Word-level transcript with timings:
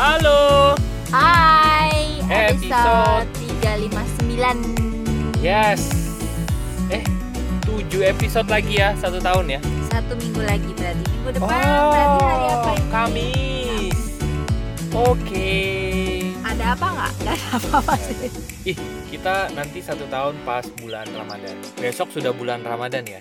Halo. 0.00 0.72
Hai, 1.12 2.24
Episode. 2.24 3.28
episode 3.28 3.28
359 4.24 5.44
Yes. 5.44 5.92
Eh, 6.88 7.04
7 7.68 8.08
episode 8.08 8.48
lagi 8.48 8.80
ya, 8.80 8.96
satu 8.96 9.20
tahun 9.20 9.52
ya. 9.52 9.60
Satu 9.92 10.16
minggu 10.16 10.40
lagi 10.40 10.72
berarti 10.72 11.04
Minggu 11.04 11.30
depan 11.36 11.52
berarti 11.52 12.24
hari 12.24 12.46
apa 12.48 12.70
ini? 12.72 12.88
Kamis. 12.88 13.98
Oke. 14.96 15.52
Ada 16.48 16.64
apa 16.72 16.86
nggak? 16.96 17.12
Gak 17.20 17.36
ada 17.36 17.46
apa-apa 17.60 17.94
sih 18.00 18.16
Ih, 18.72 18.76
kita 19.12 19.52
nanti 19.52 19.84
satu 19.84 20.08
tahun 20.08 20.40
pas 20.48 20.64
bulan 20.80 21.12
Ramadan. 21.12 21.60
Besok 21.76 22.08
sudah 22.08 22.32
bulan 22.32 22.64
Ramadan 22.64 23.04
ya. 23.04 23.20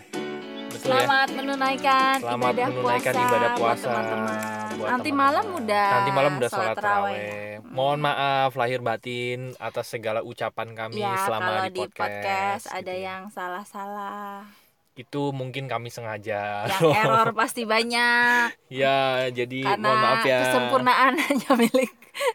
Betul 0.71 0.96
ya? 0.96 1.04
Selamat 1.04 1.28
menunaikan 1.36 2.24
Selamat 2.24 2.52
ibadah 2.56 2.68
menunaikan 2.71 3.11
puasa 3.11 3.28
ibadah 3.28 3.50
buat 3.52 3.60
puasa 3.60 3.84
teman-teman. 3.84 4.59
Buat 4.79 4.89
Nanti 4.89 5.10
teman-teman. 5.10 5.19
malam 5.21 5.46
udah 5.57 5.88
Nanti 5.92 6.11
malam 6.11 6.32
udah 6.33 6.50
sholat 6.50 6.64
sholat 6.65 6.75
taraweh. 6.75 7.60
Mohon 7.61 8.00
maaf 8.01 8.51
lahir 8.54 8.79
batin 8.79 9.39
atas 9.57 9.86
segala 9.87 10.20
ucapan 10.21 10.74
kami 10.74 10.97
Ya, 10.97 11.14
selama 11.21 11.46
kalau 11.46 11.64
di 11.65 11.70
di 11.70 11.79
podcast, 11.83 12.65
ada 12.65 12.79
gitu 12.82 12.92
ya. 12.96 13.06
yang 13.06 13.23
salah-salah 13.29 14.47
itu 14.96 15.32
mungkin 15.32 15.64
kami 15.65 15.87
sengaja. 15.87 16.68
Yang 16.68 16.92
error 16.97 17.29
pasti 17.32 17.64
banyak 17.64 18.51
ya, 18.84 19.28
jadi 19.29 19.60
Karena 19.65 19.86
mohon 19.86 20.00
maaf 20.01 20.23
ya. 20.23 20.39
kesempurnaan 20.43 21.14
hanya 21.25 21.51
milik 21.54 21.92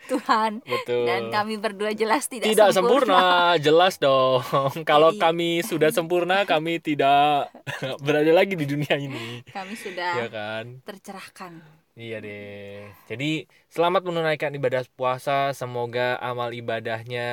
Tuhan 0.06 0.64
Betul. 0.64 1.04
Dan 1.04 1.28
kami 1.28 1.60
berdua 1.60 1.92
jelas 1.92 2.24
tidak, 2.24 2.48
tidak 2.48 2.72
sempurna. 2.72 3.52
jelas 3.58 3.98
dong. 3.98 4.40
Kalau 4.88 5.12
Jadi- 5.12 5.20
kami 5.20 5.50
sudah 5.60 5.92
sempurna, 5.92 6.44
kami 6.44 6.80
tidak 6.80 7.52
berada 8.00 8.32
lagi 8.32 8.56
di 8.56 8.64
dunia 8.64 8.96
ini. 8.96 9.44
Kami 9.44 9.74
sudah 9.74 10.12
Ya 10.16 10.26
kan? 10.26 10.80
tercerahkan 10.84 11.60
Iya 11.94 12.18
deh. 12.18 12.90
Jadi 13.06 13.46
selamat 13.70 14.02
menunaikan 14.02 14.50
ibadah 14.50 14.82
puasa. 14.92 15.54
Semoga 15.54 16.18
amal 16.18 16.50
ibadahnya 16.50 17.28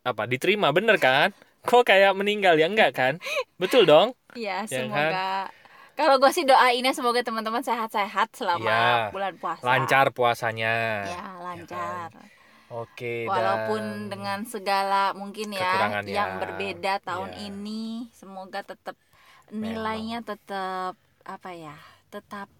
apa 0.00 0.22
diterima 0.24 0.72
bener 0.72 0.96
kan? 0.96 1.36
Kok 1.60 1.84
kayak 1.84 2.16
meninggal 2.16 2.56
ya 2.56 2.68
enggak 2.68 2.96
kan? 2.96 3.14
Betul 3.60 3.84
dong? 3.84 4.16
Iya, 4.32 4.64
Ya 4.64 4.80
semoga 4.88 5.48
kalau 5.94 6.18
gue 6.18 6.26
sih 6.34 6.42
doainnya 6.42 6.90
semoga 6.90 7.22
teman-teman 7.22 7.62
sehat-sehat 7.62 8.34
selama 8.34 8.66
Iya. 8.66 9.14
bulan 9.14 9.34
puasa. 9.38 9.62
Lancar 9.62 10.10
puasanya. 10.10 11.06
Ya, 11.06 11.24
lancar. 11.38 12.10
Oke. 12.66 13.30
Walaupun 13.30 13.78
dan- 13.78 14.08
dengan 14.10 14.38
segala 14.42 15.14
mungkin 15.14 15.54
ya 15.54 15.62
Kekurangannya. 15.62 16.10
yang 16.10 16.30
berbeda 16.42 16.92
tahun 16.98 17.30
Iya. 17.30 17.40
ini, 17.46 17.84
semoga 18.10 18.66
tetap 18.66 18.96
nilainya 19.54 20.24
tetap 20.26 20.98
apa 21.22 21.50
ya? 21.54 21.76
Tetap 22.10 22.50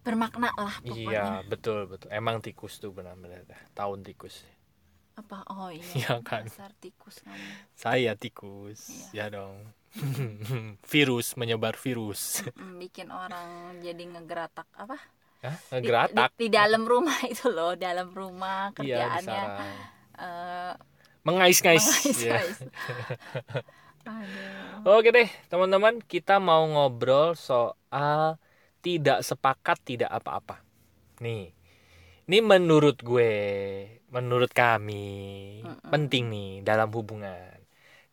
bermakna 0.00 0.48
lah 0.56 0.74
pokoknya. 0.80 1.44
Iya, 1.44 1.48
betul 1.48 1.86
betul. 1.90 2.08
Emang 2.12 2.40
tikus 2.40 2.80
tuh 2.80 2.90
benar-benar 2.92 3.44
tahun 3.76 4.00
tikus. 4.06 4.42
Apa? 5.18 5.44
Oh 5.52 5.68
iya. 5.68 5.84
Iya 5.98 6.14
kan? 6.24 6.48
Dasar 6.48 6.72
tikus 6.80 7.20
kamu. 7.20 7.48
Saya 7.76 8.12
tikus. 8.16 9.12
Ya 9.12 9.28
dong. 9.28 9.76
virus 10.92 11.34
menyebar 11.34 11.74
virus. 11.76 12.46
Bikin 12.54 13.10
orang 13.10 13.76
jadi 13.82 14.02
ngegeratak 14.06 14.68
apa? 14.78 14.96
Hah? 15.42 15.56
Di- 15.56 15.72
Ngegeratak. 15.82 16.30
Di, 16.36 16.46
di 16.46 16.48
dalam 16.52 16.82
rumah 16.84 17.18
itu 17.26 17.48
loh, 17.50 17.72
dalam 17.76 18.12
rumah 18.12 18.70
Iya, 18.78 19.18
kerjaannya. 19.20 19.42
eh, 20.20 20.72
Mengais-ngais. 21.20 21.84
mengais-ngais. 21.84 22.18
Iya. 22.24 22.40
Aduh. 24.08 24.96
Oke 24.96 25.12
deh, 25.12 25.28
teman-teman, 25.52 26.00
kita 26.00 26.40
mau 26.40 26.64
ngobrol 26.64 27.36
soal 27.36 28.40
tidak 28.80 29.20
sepakat 29.22 29.78
tidak 29.84 30.10
apa-apa. 30.10 30.60
Nih. 31.20 31.52
Ini 32.30 32.38
menurut 32.46 33.02
gue, 33.02 33.32
menurut 34.08 34.54
kami 34.54 35.06
Mm-mm. 35.66 35.90
penting 35.90 36.30
nih 36.30 36.50
dalam 36.62 36.86
hubungan. 36.94 37.58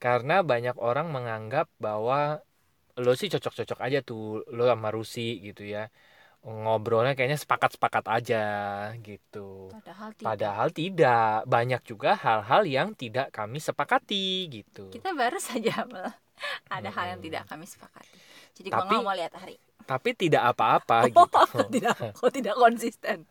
Karena 0.02 0.42
banyak 0.42 0.74
orang 0.78 1.14
menganggap 1.14 1.70
bahwa 1.78 2.42
lo 2.98 3.14
sih 3.14 3.30
cocok-cocok 3.30 3.78
aja 3.78 4.02
tuh 4.02 4.42
lo 4.50 4.66
sama 4.66 4.90
Rusi 4.90 5.38
gitu 5.40 5.62
ya. 5.62 5.94
Ngobrolnya 6.42 7.14
kayaknya 7.14 7.38
sepakat-sepakat 7.38 8.10
aja 8.10 8.44
gitu. 9.06 9.70
Padahal 9.70 10.10
tidak. 10.16 10.26
Padahal 10.26 10.68
tidak, 10.74 11.34
banyak 11.46 11.82
juga 11.86 12.12
hal-hal 12.18 12.62
yang 12.66 12.90
tidak 12.98 13.30
kami 13.30 13.62
sepakati 13.62 14.48
gitu. 14.50 14.90
Kita 14.90 15.14
baru 15.14 15.38
saja 15.38 15.86
ada 16.74 16.90
hal 16.90 17.06
yang 17.18 17.22
tidak 17.22 17.46
kami 17.46 17.70
sepakati. 17.70 18.18
Jadi 18.58 18.70
Tapi- 18.74 18.82
nggak 18.82 19.06
mau 19.06 19.14
lihat 19.14 19.34
hari. 19.38 19.62
Tapi 19.88 20.10
tidak 20.20 20.44
apa-apa 20.52 21.08
Oh, 21.08 21.24
gitu. 21.24 21.40
tidak, 21.80 21.96
kok 22.12 22.32
tidak 22.36 22.56
konsisten. 22.60 23.24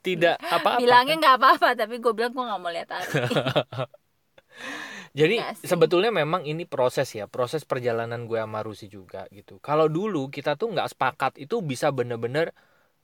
Tidak 0.00 0.36
apa-apa. 0.40 0.80
Bilangnya 0.80 1.14
nggak 1.20 1.36
apa-apa, 1.36 1.68
tapi 1.76 2.00
gue 2.00 2.12
bilang 2.16 2.32
gue 2.32 2.44
nggak 2.44 2.60
mau 2.60 2.72
lihat 2.72 2.88
hari. 2.88 3.08
Jadi 5.14 5.38
sebetulnya 5.62 6.10
memang 6.10 6.42
ini 6.42 6.66
proses 6.66 7.06
ya, 7.14 7.30
proses 7.30 7.62
perjalanan 7.62 8.26
gue 8.26 8.40
sama 8.40 8.66
Rusi 8.66 8.90
juga 8.90 9.30
gitu. 9.30 9.62
Kalau 9.62 9.86
dulu 9.86 10.26
kita 10.26 10.58
tuh 10.58 10.74
nggak 10.74 10.90
sepakat 10.90 11.32
itu 11.38 11.62
bisa 11.62 11.94
bener-bener 11.94 12.50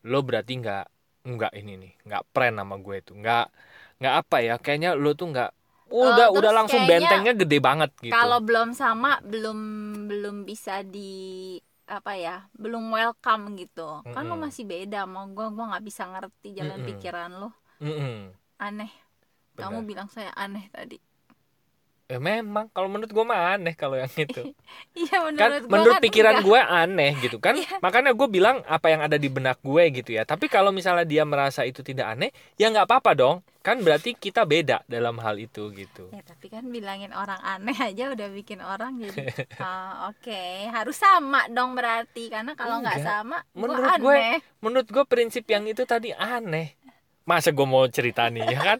lo 0.09 0.25
berarti 0.27 0.59
nggak 0.59 0.87
nggak 1.21 1.53
ini 1.55 1.73
nih, 1.79 1.93
nggak 2.09 2.23
pren 2.35 2.59
sama 2.59 2.83
gue 2.83 2.97
itu, 2.99 3.13
nggak 3.15 3.47
nggak 4.03 4.15
apa 4.27 4.37
ya, 4.43 4.55
kayaknya 4.59 4.99
lo 4.99 5.15
tuh 5.15 5.31
nggak 5.31 5.51
udah 5.91 6.27
terus 6.31 6.39
udah 6.39 6.53
langsung 6.55 6.83
kayaknya 6.83 6.99
bentengnya 6.99 7.33
gede 7.39 7.59
banget 7.63 7.91
gitu. 8.03 8.15
Kalau 8.15 8.39
belum 8.43 8.75
sama, 8.75 9.23
belum 9.23 9.59
belum 10.11 10.37
bisa 10.47 10.83
di 10.83 11.59
apa 11.97 12.13
ya, 12.25 12.31
belum 12.63 12.85
welcome 12.97 13.43
gitu. 13.61 13.81
Kan 14.13 14.23
lo 14.31 14.35
masih 14.45 14.65
beda 14.73 14.99
mau 15.13 15.25
gue, 15.37 15.47
gue 15.57 15.65
nggak 15.71 15.85
bisa 15.89 16.03
ngerti 16.13 16.49
jalan 16.59 16.81
Mm-mm. 16.81 16.87
pikiran 16.89 17.31
lo. 17.41 17.47
Mm-mm, 17.83 18.35
Aneh. 18.67 18.91
Kamu 19.61 19.79
benar. 19.79 19.85
bilang 19.89 20.09
saya 20.15 20.33
aneh 20.45 20.65
tadi. 20.77 20.97
Eh, 22.11 22.19
memang 22.19 22.67
kalau 22.75 22.91
menurut 22.91 23.07
gue 23.09 23.23
mah 23.23 23.55
aneh 23.55 23.79
kalau 23.79 23.95
yang 23.95 24.11
itu. 24.11 24.51
Iya 24.95 25.23
menurut 25.23 25.39
kan 25.39 25.51
gua 25.63 25.71
menurut 25.71 25.97
kan 25.99 26.03
pikiran 26.03 26.35
gue 26.43 26.59
aneh 26.59 27.11
gitu 27.23 27.39
kan. 27.39 27.55
Iya. 27.61 27.79
makanya 27.79 28.11
gue 28.15 28.27
bilang 28.27 28.63
apa 28.67 28.87
yang 28.87 29.03
ada 29.03 29.15
di 29.15 29.31
benak 29.31 29.63
gue 29.63 29.83
gitu 29.95 30.11
ya. 30.15 30.27
Tapi 30.27 30.47
kalau 30.47 30.71
misalnya 30.71 31.07
dia 31.07 31.23
merasa 31.23 31.63
itu 31.63 31.83
tidak 31.83 32.11
aneh 32.11 32.31
ya 32.59 32.67
nggak 32.69 32.87
apa-apa 32.87 33.15
dong. 33.15 33.37
Kan 33.61 33.85
berarti 33.85 34.17
kita 34.17 34.49
beda 34.49 34.89
dalam 34.89 35.21
hal 35.21 35.37
itu 35.37 35.69
gitu. 35.71 36.09
Ya 36.11 36.25
tapi 36.25 36.49
kan 36.49 36.65
bilangin 36.67 37.13
orang 37.13 37.39
aneh 37.45 37.77
aja 37.77 38.09
udah 38.09 38.29
bikin 38.33 38.65
orang 38.65 38.97
jadi 38.99 39.31
ah, 39.61 39.93
oke 40.11 40.43
harus 40.73 40.97
sama 40.97 41.45
dong 41.47 41.77
berarti. 41.77 42.33
Karena 42.33 42.57
kalau 42.57 42.81
nggak 42.81 43.05
sama 43.05 43.45
Menurut 43.53 44.01
gue, 44.01 44.17
aneh. 44.17 44.39
menurut 44.59 44.89
gue 44.89 45.05
prinsip 45.05 45.45
yang 45.47 45.69
itu 45.69 45.85
tadi 45.85 46.11
aneh 46.11 46.80
masa 47.29 47.53
gue 47.53 47.67
mau 47.67 47.85
cerita 47.91 48.29
nih 48.29 48.45
ya 48.45 48.59
kan? 48.59 48.79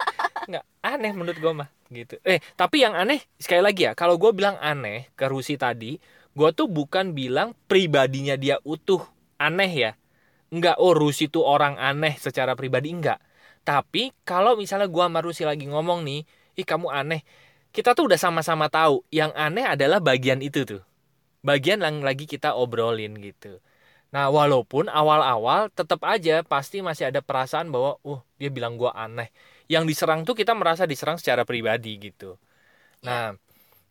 Nggak 0.49 0.65
aneh 0.81 1.11
menurut 1.13 1.39
gue 1.39 1.53
mah 1.53 1.69
gitu. 1.91 2.15
Eh 2.25 2.39
tapi 2.57 2.83
yang 2.83 2.95
aneh 2.97 3.21
sekali 3.37 3.61
lagi 3.61 3.87
ya 3.89 3.91
kalau 3.93 4.17
gue 4.17 4.31
bilang 4.33 4.57
aneh 4.59 5.11
ke 5.13 5.25
Rusi 5.29 5.55
tadi 5.59 5.97
gue 6.31 6.49
tuh 6.55 6.71
bukan 6.71 7.11
bilang 7.11 7.51
pribadinya 7.67 8.35
dia 8.39 8.57
utuh 8.63 9.03
aneh 9.37 9.71
ya. 9.71 9.91
Nggak 10.51 10.77
oh 10.83 10.93
Rusi 10.97 11.31
tuh 11.31 11.47
orang 11.47 11.79
aneh 11.79 12.15
secara 12.19 12.57
pribadi 12.57 12.91
enggak 12.91 13.19
tapi 13.61 14.09
kalau 14.25 14.57
misalnya 14.57 14.89
gue 14.89 15.03
sama 15.05 15.21
Rusi 15.21 15.45
lagi 15.45 15.69
ngomong 15.69 16.01
nih 16.01 16.21
ih 16.57 16.65
kamu 16.65 16.89
aneh. 16.89 17.21
Kita 17.71 17.95
tuh 17.95 18.11
udah 18.11 18.19
sama-sama 18.19 18.67
tahu 18.67 19.07
yang 19.15 19.31
aneh 19.31 19.63
adalah 19.63 20.03
bagian 20.03 20.43
itu 20.43 20.67
tuh. 20.67 20.83
Bagian 21.39 21.79
yang 21.79 22.03
lagi 22.03 22.27
kita 22.27 22.51
obrolin 22.57 23.15
gitu 23.15 23.63
Nah, 24.11 24.27
walaupun 24.27 24.91
awal-awal 24.91 25.71
tetap 25.71 26.03
aja 26.03 26.43
pasti 26.43 26.83
masih 26.83 27.07
ada 27.09 27.23
perasaan 27.23 27.71
bahwa, 27.71 27.95
uh, 28.03 28.19
dia 28.35 28.51
bilang 28.51 28.75
gua 28.75 28.91
aneh. 28.91 29.31
Yang 29.71 29.95
diserang 29.95 30.27
tuh 30.27 30.35
kita 30.35 30.51
merasa 30.51 30.83
diserang 30.83 31.15
secara 31.15 31.47
pribadi 31.47 31.95
gitu. 31.95 32.35
Nah, 33.07 33.31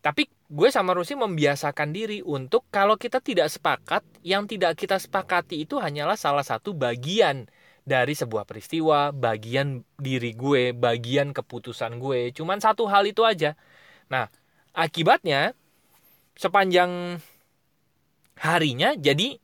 tapi 0.04 0.28
gue 0.52 0.68
sama 0.68 0.92
Rusi 0.92 1.16
membiasakan 1.16 1.88
diri 1.92 2.20
untuk 2.20 2.68
kalau 2.68 3.00
kita 3.00 3.24
tidak 3.24 3.48
sepakat, 3.48 4.04
yang 4.20 4.44
tidak 4.44 4.76
kita 4.76 5.00
sepakati 5.00 5.64
itu 5.64 5.80
hanyalah 5.80 6.20
salah 6.20 6.44
satu 6.44 6.76
bagian 6.76 7.48
dari 7.88 8.12
sebuah 8.12 8.44
peristiwa, 8.44 9.08
bagian 9.10 9.88
diri 9.96 10.36
gue, 10.36 10.76
bagian 10.76 11.32
keputusan 11.32 11.96
gue. 11.96 12.28
Cuman 12.36 12.60
satu 12.60 12.84
hal 12.92 13.08
itu 13.08 13.24
aja. 13.24 13.56
Nah, 14.12 14.28
akibatnya 14.76 15.56
sepanjang 16.36 17.18
harinya 18.36 18.92
jadi 19.00 19.39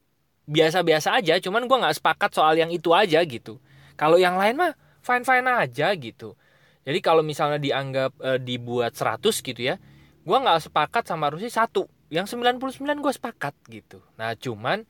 biasa-biasa 0.47 1.19
aja 1.19 1.39
cuman 1.43 1.67
gua 1.67 1.87
nggak 1.87 1.97
sepakat 1.99 2.31
soal 2.35 2.55
yang 2.59 2.71
itu 2.71 2.95
aja 2.95 3.23
gitu 3.27 3.59
kalau 3.99 4.17
yang 4.17 4.39
lain 4.39 4.57
mah 4.57 4.73
fine 5.03 5.27
fine 5.27 5.47
aja 5.47 5.93
gitu 5.95 6.39
jadi 6.87 6.99
kalau 7.03 7.27
misalnya 7.27 7.59
dianggap 7.59 8.15
eh, 8.23 8.39
dibuat 8.39 8.95
100 8.95 9.23
gitu 9.43 9.61
ya 9.61 9.77
gua 10.23 10.43
nggak 10.43 10.71
sepakat 10.71 11.05
sama 11.07 11.31
Rusi 11.31 11.51
satu 11.51 11.91
yang 12.11 12.27
99 12.31 13.03
gue 13.03 13.13
sepakat 13.13 13.55
gitu 13.67 13.99
nah 14.15 14.35
cuman 14.39 14.87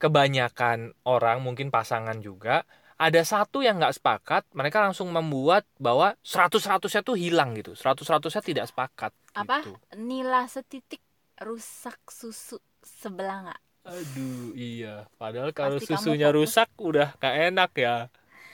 kebanyakan 0.00 0.92
orang 1.04 1.44
mungkin 1.44 1.68
pasangan 1.68 2.16
juga 2.20 2.64
ada 2.96 3.20
satu 3.20 3.60
yang 3.60 3.76
nggak 3.76 4.00
sepakat 4.00 4.42
mereka 4.56 4.80
langsung 4.80 5.12
membuat 5.12 5.68
bahwa 5.76 6.16
100 6.24 6.64
100 6.64 6.88
nya 6.96 7.02
tuh 7.04 7.16
hilang 7.16 7.52
gitu 7.52 7.76
100 7.76 8.08
100 8.08 8.32
nya 8.32 8.42
tidak 8.42 8.66
sepakat 8.72 9.12
Apa? 9.36 9.60
gitu. 9.60 9.76
Nila 10.00 10.48
setitik 10.48 11.04
rusak 11.44 12.00
susu 12.08 12.56
sebelah 12.80 13.52
nggak? 13.52 13.60
Aduh, 13.86 14.50
iya. 14.58 15.06
Padahal 15.16 15.54
kalau 15.54 15.78
Pasti 15.78 15.94
susunya 15.94 16.28
rusak 16.34 16.68
udah 16.78 17.14
gak 17.22 17.36
enak 17.54 17.70
ya. 17.78 17.96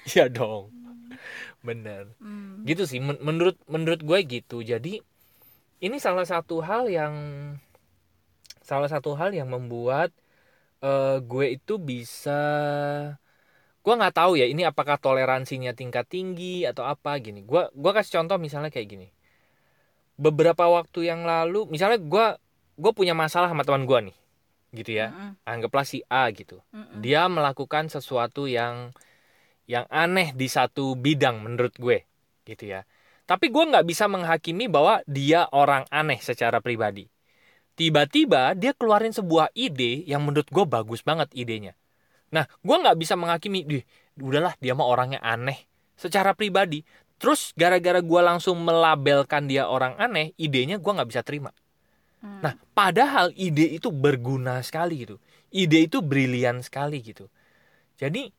Iya 0.12 0.26
dong. 0.26 0.74
bener 1.62 2.10
Hmm. 2.18 2.66
gitu 2.66 2.82
sih 2.90 2.98
Men- 2.98 3.22
menurut 3.22 3.54
menurut 3.70 4.02
gue 4.02 4.18
gitu 4.26 4.66
jadi 4.66 4.98
ini 5.82 5.96
salah 6.02 6.26
satu 6.26 6.58
hal 6.62 6.90
yang 6.90 7.14
salah 8.62 8.88
satu 8.90 9.14
hal 9.18 9.30
yang 9.34 9.50
membuat 9.50 10.10
eh, 10.82 11.18
gue 11.22 11.46
itu 11.58 11.74
bisa 11.78 12.40
gue 13.82 13.94
nggak 13.98 14.14
tahu 14.14 14.32
ya 14.38 14.46
ini 14.46 14.62
apakah 14.62 14.96
toleransinya 14.98 15.72
tingkat 15.74 16.06
tinggi 16.06 16.62
atau 16.70 16.86
apa 16.86 17.18
gini 17.18 17.42
gue 17.42 17.62
gua 17.74 17.92
kasih 17.96 18.22
contoh 18.22 18.38
misalnya 18.38 18.70
kayak 18.70 18.88
gini 18.94 19.06
beberapa 20.14 20.64
waktu 20.68 21.08
yang 21.10 21.24
lalu 21.26 21.66
misalnya 21.72 21.98
gue 21.98 22.26
gue 22.78 22.92
punya 22.94 23.14
masalah 23.16 23.48
sama 23.50 23.66
teman 23.66 23.84
gue 23.88 23.98
nih 24.12 24.16
gitu 24.72 24.96
ya. 24.96 25.12
Mm-mm. 25.12 25.32
anggaplah 25.44 25.84
si 25.84 26.00
A 26.08 26.32
gitu. 26.32 26.64
Mm-mm. 26.72 27.04
dia 27.04 27.28
melakukan 27.28 27.92
sesuatu 27.92 28.48
yang 28.48 28.90
yang 29.68 29.86
aneh 29.92 30.34
di 30.34 30.50
satu 30.50 30.98
bidang 30.98 31.44
menurut 31.44 31.76
gue 31.78 32.08
gitu 32.48 32.64
ya. 32.66 32.82
Tapi 33.28 33.52
gue 33.54 33.64
nggak 33.70 33.86
bisa 33.86 34.10
menghakimi 34.10 34.66
bahwa 34.66 35.00
dia 35.06 35.46
orang 35.54 35.86
aneh 35.92 36.18
secara 36.18 36.58
pribadi. 36.58 37.06
Tiba-tiba 37.78 38.52
dia 38.58 38.76
keluarin 38.76 39.14
sebuah 39.14 39.54
ide 39.54 40.04
yang 40.04 40.26
menurut 40.26 40.48
gue 40.50 40.64
bagus 40.66 41.00
banget 41.06 41.30
idenya. 41.32 41.78
Nah 42.34 42.48
gue 42.48 42.76
nggak 42.76 42.98
bisa 42.98 43.14
menghakimi 43.14 43.64
dih 43.64 43.84
udahlah 44.18 44.56
dia 44.58 44.74
mah 44.74 44.88
orangnya 44.88 45.20
aneh. 45.22 45.68
Secara 45.94 46.34
pribadi. 46.34 46.82
Terus 47.22 47.54
gara-gara 47.54 48.02
gue 48.02 48.20
langsung 48.20 48.58
melabelkan 48.66 49.46
dia 49.46 49.70
orang 49.70 49.94
aneh 49.94 50.34
idenya 50.34 50.82
gue 50.82 50.90
nggak 50.90 51.06
bisa 51.06 51.22
terima 51.22 51.54
Hmm. 52.22 52.40
Nah, 52.42 52.54
padahal 52.72 53.34
ide 53.34 53.66
itu 53.76 53.90
berguna 53.90 54.62
sekali 54.62 55.02
gitu. 55.04 55.18
Ide 55.50 55.90
itu 55.90 55.98
brilian 56.00 56.62
sekali 56.62 57.02
gitu. 57.02 57.26
Jadi 57.98 58.30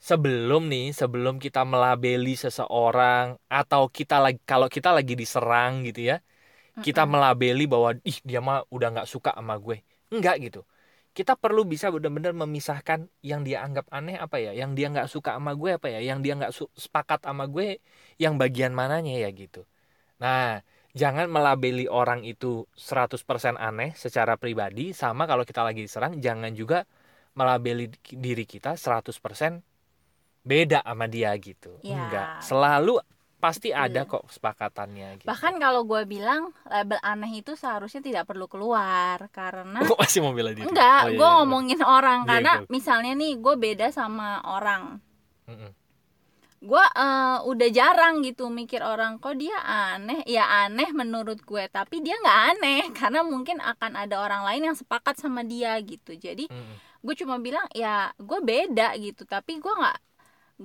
sebelum 0.00 0.68
nih, 0.72 0.92
sebelum 0.96 1.40
kita 1.40 1.64
melabeli 1.64 2.36
seseorang 2.36 3.36
atau 3.50 3.88
kita 3.88 4.20
lagi 4.20 4.40
kalau 4.44 4.68
kita 4.68 4.92
lagi 4.92 5.16
diserang 5.16 5.84
gitu 5.88 6.14
ya, 6.14 6.16
kita 6.80 7.04
melabeli 7.04 7.68
bahwa 7.68 7.96
ih 8.04 8.18
dia 8.24 8.40
mah 8.40 8.64
udah 8.72 8.88
nggak 8.96 9.08
suka 9.08 9.36
sama 9.36 9.56
gue. 9.60 9.84
Enggak 10.12 10.40
gitu. 10.40 10.64
Kita 11.12 11.34
perlu 11.34 11.66
bisa 11.66 11.90
benar-benar 11.90 12.32
memisahkan 12.32 13.10
yang 13.20 13.42
dia 13.42 13.66
anggap 13.66 13.90
aneh 13.90 14.16
apa 14.16 14.38
ya, 14.38 14.52
yang 14.54 14.72
dia 14.78 14.88
nggak 14.92 15.10
suka 15.10 15.36
sama 15.36 15.52
gue 15.58 15.76
apa 15.76 15.88
ya, 15.90 16.00
yang 16.00 16.22
dia 16.24 16.38
nggak 16.38 16.52
sepakat 16.78 17.20
sama 17.26 17.44
gue, 17.50 17.82
yang 18.22 18.38
bagian 18.40 18.72
mananya 18.72 19.12
ya 19.18 19.28
gitu. 19.34 19.66
Nah, 20.22 20.62
jangan 20.96 21.30
melabeli 21.30 21.86
orang 21.86 22.26
itu 22.26 22.66
100% 22.74 23.56
aneh 23.56 23.94
secara 23.94 24.34
pribadi 24.36 24.90
sama 24.90 25.24
kalau 25.30 25.46
kita 25.46 25.62
lagi 25.62 25.86
diserang 25.86 26.18
jangan 26.18 26.50
juga 26.52 26.82
melabeli 27.34 27.86
diri 28.10 28.42
kita 28.44 28.74
100% 28.74 29.62
beda 30.42 30.82
sama 30.82 31.06
dia 31.06 31.30
gitu. 31.38 31.78
Ya. 31.84 31.94
Enggak, 31.94 32.26
selalu 32.42 32.98
pasti 33.40 33.72
Betul. 33.72 33.84
ada 33.86 34.00
kok 34.04 34.22
kesepakatannya 34.28 35.08
gitu. 35.24 35.28
Bahkan 35.28 35.54
kalau 35.56 35.88
gue 35.88 36.02
bilang 36.04 36.52
label 36.68 37.00
aneh 37.00 37.40
itu 37.40 37.56
seharusnya 37.56 38.04
tidak 38.04 38.24
perlu 38.28 38.44
keluar 38.50 39.16
karena 39.32 39.80
Kok 39.88 39.96
masih 39.96 40.20
mau 40.20 40.32
bela 40.36 40.52
diri? 40.52 40.68
enggak, 40.68 41.00
Oh, 41.00 41.08
iya, 41.08 41.16
gue 41.16 41.28
iya, 41.28 41.36
ngomongin 41.40 41.80
orang 41.80 42.18
Iya, 42.24 42.28
karena 42.28 42.52
iya. 42.60 42.68
misalnya 42.68 43.12
nih 43.16 43.32
gue 43.40 43.54
beda 43.56 43.86
sama 43.92 44.42
orang, 44.44 45.00
bener. 45.48 45.70
Mm-mm. 45.70 45.70
Gue 46.60 46.84
eh, 47.04 47.36
udah 47.50 47.68
jarang 47.78 48.14
gitu 48.26 48.42
mikir 48.52 48.80
orang 48.84 49.16
kok 49.22 49.34
dia 49.40 49.56
aneh, 49.64 50.20
ya 50.28 50.44
aneh 50.64 50.88
menurut 51.00 51.40
gue, 51.50 51.64
tapi 51.72 52.04
dia 52.04 52.14
nggak 52.22 52.38
aneh 52.52 52.80
karena 52.98 53.20
mungkin 53.24 53.58
akan 53.64 53.92
ada 54.02 54.16
orang 54.24 54.42
lain 54.48 54.62
yang 54.72 54.76
sepakat 54.76 55.16
sama 55.22 55.40
dia 55.52 55.72
gitu. 55.80 56.12
Jadi 56.26 56.44
Mm-mm. 56.50 56.80
gue 57.04 57.14
cuma 57.20 57.36
bilang 57.46 57.66
ya 57.76 58.12
gue 58.20 58.38
beda 58.44 58.96
gitu, 59.00 59.22
tapi 59.28 59.52
gue 59.64 59.72
nggak 59.80 59.98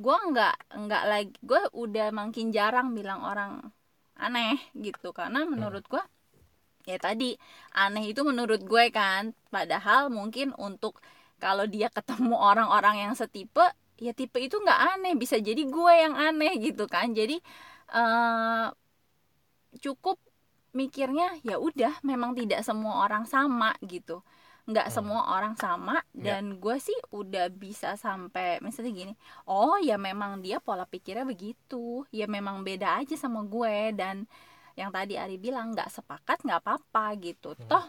gue 0.04 0.18
nggak 0.32 0.56
nggak 0.84 1.04
lagi 1.12 1.34
gue 1.50 1.62
udah 1.84 2.08
makin 2.20 2.48
jarang 2.58 2.88
bilang 2.98 3.22
orang 3.24 3.52
aneh 4.20 4.60
gitu. 4.86 5.12
Karena 5.16 5.40
menurut 5.48 5.84
gue 5.88 6.04
ya 6.90 6.98
tadi 7.02 7.34
aneh 7.76 8.04
itu 8.12 8.22
menurut 8.28 8.62
gue 8.64 8.84
kan. 8.94 9.34
Padahal 9.54 10.12
mungkin 10.14 10.52
untuk 10.68 11.00
kalau 11.44 11.66
dia 11.68 11.88
ketemu 11.92 12.36
orang-orang 12.36 12.96
yang 13.10 13.14
setipe 13.18 13.64
ya 13.98 14.12
tipe 14.12 14.38
itu 14.40 14.56
nggak 14.56 14.80
aneh 14.96 15.14
bisa 15.16 15.40
jadi 15.40 15.64
gue 15.64 15.94
yang 15.96 16.16
aneh 16.16 16.54
gitu 16.60 16.86
kan 16.86 17.16
jadi 17.16 17.40
eh 17.92 18.68
cukup 19.80 20.18
mikirnya 20.76 21.40
ya 21.44 21.56
udah 21.56 22.04
memang 22.04 22.36
tidak 22.36 22.60
semua 22.64 23.08
orang 23.08 23.24
sama 23.24 23.72
gitu 23.84 24.20
nggak 24.66 24.90
Hmm. 24.90 24.96
semua 24.98 25.22
orang 25.30 25.54
sama 25.56 26.02
Ya. 26.12 26.36
dan 26.42 26.58
gue 26.58 26.76
sih 26.82 26.96
udah 27.14 27.54
bisa 27.54 27.94
sampai 27.96 28.58
misalnya 28.60 28.92
gini 28.92 29.14
oh 29.46 29.78
ya 29.78 29.96
memang 29.96 30.42
dia 30.42 30.58
pola 30.58 30.84
pikirnya 30.84 31.22
begitu 31.24 32.02
ya 32.10 32.26
memang 32.26 32.66
beda 32.66 32.98
aja 33.00 33.14
sama 33.16 33.46
gue 33.46 33.94
dan 33.94 34.26
yang 34.76 34.90
tadi 34.92 35.16
Ari 35.16 35.38
bilang 35.38 35.72
nggak 35.72 35.88
sepakat 35.88 36.44
nggak 36.44 36.60
apa-apa 36.66 37.14
gitu 37.22 37.54
Hmm. 37.56 37.68
toh 37.70 37.86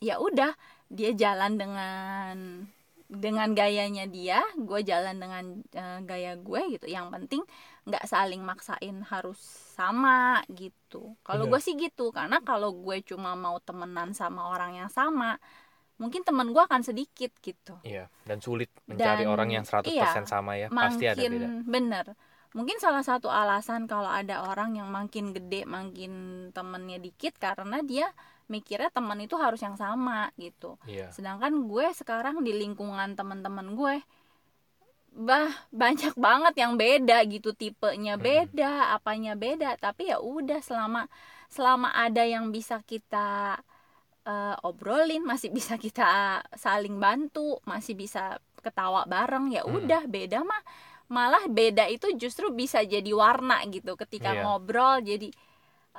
ya 0.00 0.18
udah 0.18 0.56
dia 0.88 1.12
jalan 1.12 1.58
dengan 1.60 2.64
dengan 3.08 3.56
gayanya 3.56 4.04
dia 4.04 4.44
gue 4.52 4.80
jalan 4.84 5.16
dengan 5.16 5.44
eh, 5.72 5.98
gaya 6.04 6.36
gue 6.36 6.76
gitu 6.76 6.86
yang 6.92 7.08
penting 7.08 7.40
nggak 7.88 8.04
saling 8.04 8.44
maksain 8.44 9.00
harus 9.08 9.40
sama 9.72 10.44
gitu 10.52 11.16
kalau 11.24 11.48
Bener. 11.48 11.56
gue 11.56 11.60
sih 11.64 11.74
gitu 11.80 12.12
karena 12.12 12.44
kalau 12.44 12.76
gue 12.76 13.00
cuma 13.08 13.32
mau 13.32 13.56
temenan 13.64 14.12
sama 14.12 14.52
orang 14.52 14.76
yang 14.76 14.90
sama 14.92 15.40
mungkin 15.96 16.20
temen 16.22 16.52
gue 16.52 16.62
akan 16.62 16.84
sedikit 16.84 17.32
gitu 17.42 17.74
Iya, 17.82 18.06
dan 18.22 18.38
sulit 18.38 18.70
mencari 18.86 19.26
Dan, 19.26 19.32
orang 19.34 19.48
yang 19.50 19.64
100% 19.66 19.88
iya, 19.90 20.06
sama 20.28 20.54
ya. 20.54 20.70
Pasti 20.70 21.10
ada 21.10 21.18
beda. 21.18 21.48
bener 21.66 22.06
mungkin 22.56 22.80
salah 22.80 23.04
satu 23.04 23.28
alasan 23.28 23.84
kalau 23.84 24.08
ada 24.08 24.40
orang 24.48 24.76
yang 24.80 24.88
makin 24.88 25.36
gede 25.36 25.68
makin 25.68 26.12
temennya 26.56 26.96
dikit 26.96 27.36
karena 27.36 27.84
dia 27.84 28.08
mikirnya 28.48 28.88
teman 28.88 29.20
itu 29.20 29.36
harus 29.36 29.60
yang 29.60 29.76
sama 29.76 30.32
gitu 30.36 30.76
Iya. 30.84 31.12
sedangkan 31.12 31.52
gue 31.64 31.86
sekarang 31.94 32.40
di 32.40 32.52
lingkungan 32.52 33.14
teman-teman 33.14 33.72
gue 33.72 33.94
bah 35.18 35.50
banyak 35.72 36.14
banget 36.26 36.54
yang 36.56 36.76
beda 36.76 37.18
gitu 37.26 37.52
tipenya 37.52 38.14
Mm-mm. 38.14 38.24
beda 38.24 38.92
apanya 38.92 39.32
beda 39.34 39.76
tapi 39.76 40.08
ya 40.08 40.18
udah 40.18 40.60
selama 40.60 41.08
selama 41.48 41.92
ada 41.92 42.22
yang 42.24 42.48
bisa 42.48 42.80
kita 42.82 43.56
eh, 44.24 44.56
obrolin 44.62 45.24
masih 45.24 45.48
bisa 45.48 45.76
kita 45.76 46.40
saling 46.54 46.96
bantu 46.96 47.56
masih 47.64 47.96
bisa 47.96 48.36
ketawa 48.60 49.04
bareng 49.06 49.48
ya 49.50 49.64
Mm. 49.64 49.74
udah 49.78 50.02
beda 50.06 50.40
mah 50.42 50.62
malah 51.08 51.48
beda 51.48 51.88
itu 51.88 52.12
justru 52.14 52.52
bisa 52.52 52.84
jadi 52.84 53.08
warna 53.16 53.64
gitu 53.66 53.96
ketika 53.96 54.36
Iya. 54.36 54.44
ngobrol 54.44 55.00
jadi 55.00 55.28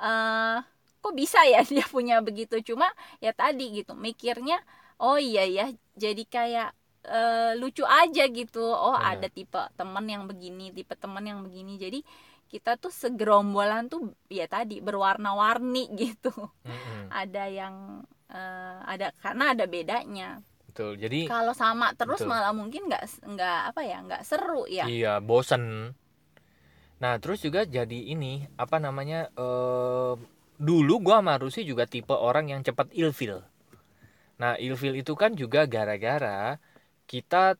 eh 0.00 0.58
kok 1.00 1.14
bisa 1.16 1.40
ya 1.48 1.64
dia 1.74 1.84
punya 1.88 2.20
begitu 2.20 2.60
cuma 2.62 2.88
ya 3.18 3.32
tadi 3.32 3.82
gitu 3.82 3.96
mikirnya 3.96 4.60
oh 5.00 5.16
iya 5.16 5.48
ya 5.48 5.66
jadi 5.96 6.22
kayak 6.28 6.70
eh, 7.08 7.52
lucu 7.56 7.82
aja 7.88 8.28
gitu 8.28 8.60
oh 8.62 8.94
Benar. 8.96 9.16
ada 9.16 9.28
tipe 9.32 9.60
temen 9.76 10.04
yang 10.06 10.24
begini 10.28 10.70
tipe 10.76 10.92
temen 10.96 11.24
yang 11.24 11.40
begini 11.40 11.80
jadi 11.80 12.00
kita 12.50 12.76
tuh 12.76 12.90
segerombolan 12.90 13.86
tuh 13.88 14.12
ya 14.28 14.44
tadi 14.50 14.82
berwarna-warni 14.84 15.88
gitu 16.02 16.32
Mm-mm. 16.68 17.08
ada 17.08 17.44
yang 17.48 18.04
eh, 18.28 18.78
ada 18.84 19.10
karena 19.24 19.56
ada 19.56 19.64
bedanya 19.64 20.40
Betul. 20.70 21.02
Jadi 21.02 21.26
kalau 21.26 21.50
sama 21.50 21.90
terus 21.98 22.22
Betul. 22.22 22.30
malah 22.30 22.54
mungkin 22.54 22.86
nggak 22.86 23.26
nggak 23.26 23.60
apa 23.74 23.80
ya 23.82 23.98
nggak 24.06 24.22
seru 24.22 24.70
ya 24.70 24.86
Iya, 24.86 25.18
bosen. 25.18 25.90
Nah, 27.02 27.18
terus 27.18 27.42
juga 27.42 27.66
jadi 27.66 28.14
ini, 28.14 28.46
apa 28.54 28.78
namanya? 28.78 29.34
eh 29.34 30.14
dulu 30.60 31.00
gua 31.00 31.24
sama 31.24 31.40
Rusi 31.40 31.64
juga 31.64 31.88
tipe 31.88 32.12
orang 32.12 32.52
yang 32.52 32.60
cepat 32.60 32.92
ilfil. 32.92 33.40
Nah, 34.36 34.60
ilfil 34.60 35.00
itu 35.00 35.16
kan 35.16 35.32
juga 35.32 35.64
gara-gara 35.64 36.60
kita 37.08 37.56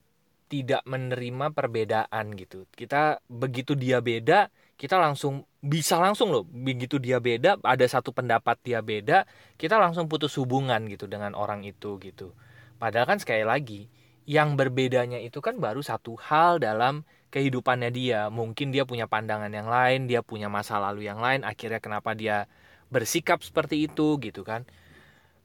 tidak 0.51 0.83
menerima 0.85 1.55
perbedaan 1.57 2.37
gitu. 2.37 2.69
Kita 2.75 3.23
begitu 3.31 3.73
dia 3.79 4.03
beda, 4.03 4.51
kita 4.77 4.99
langsung 4.99 5.47
bisa 5.63 5.97
langsung 5.97 6.35
loh. 6.35 6.45
Begitu 6.45 6.99
dia 6.99 7.23
beda, 7.23 7.57
ada 7.63 7.87
satu 7.87 8.11
pendapat 8.11 8.59
dia 8.61 8.83
beda, 8.83 9.25
kita 9.57 9.79
langsung 9.79 10.11
putus 10.11 10.35
hubungan 10.37 10.85
gitu 10.91 11.07
dengan 11.07 11.33
orang 11.39 11.63
itu 11.65 11.97
gitu. 12.03 12.35
Padahal 12.83 13.07
kan 13.07 13.19
sekali 13.23 13.47
lagi, 13.47 13.87
yang 14.27 14.59
berbedanya 14.59 15.23
itu 15.23 15.39
kan 15.39 15.57
baru 15.57 15.81
satu 15.81 16.19
hal 16.19 16.59
dalam 16.59 17.07
kehidupannya 17.31 17.91
dia. 17.95 18.27
Mungkin 18.29 18.75
dia 18.75 18.83
punya 18.83 19.07
pandangan 19.07 19.55
yang 19.55 19.71
lain, 19.71 20.11
dia 20.11 20.21
punya 20.27 20.51
masa 20.51 20.83
lalu 20.83 21.07
yang 21.07 21.23
lain, 21.23 21.47
akhirnya 21.47 21.79
kenapa 21.79 22.17
dia 22.19 22.51
bersikap 22.91 23.41
seperti 23.41 23.87
itu 23.87 24.19
gitu 24.21 24.43
kan. 24.43 24.67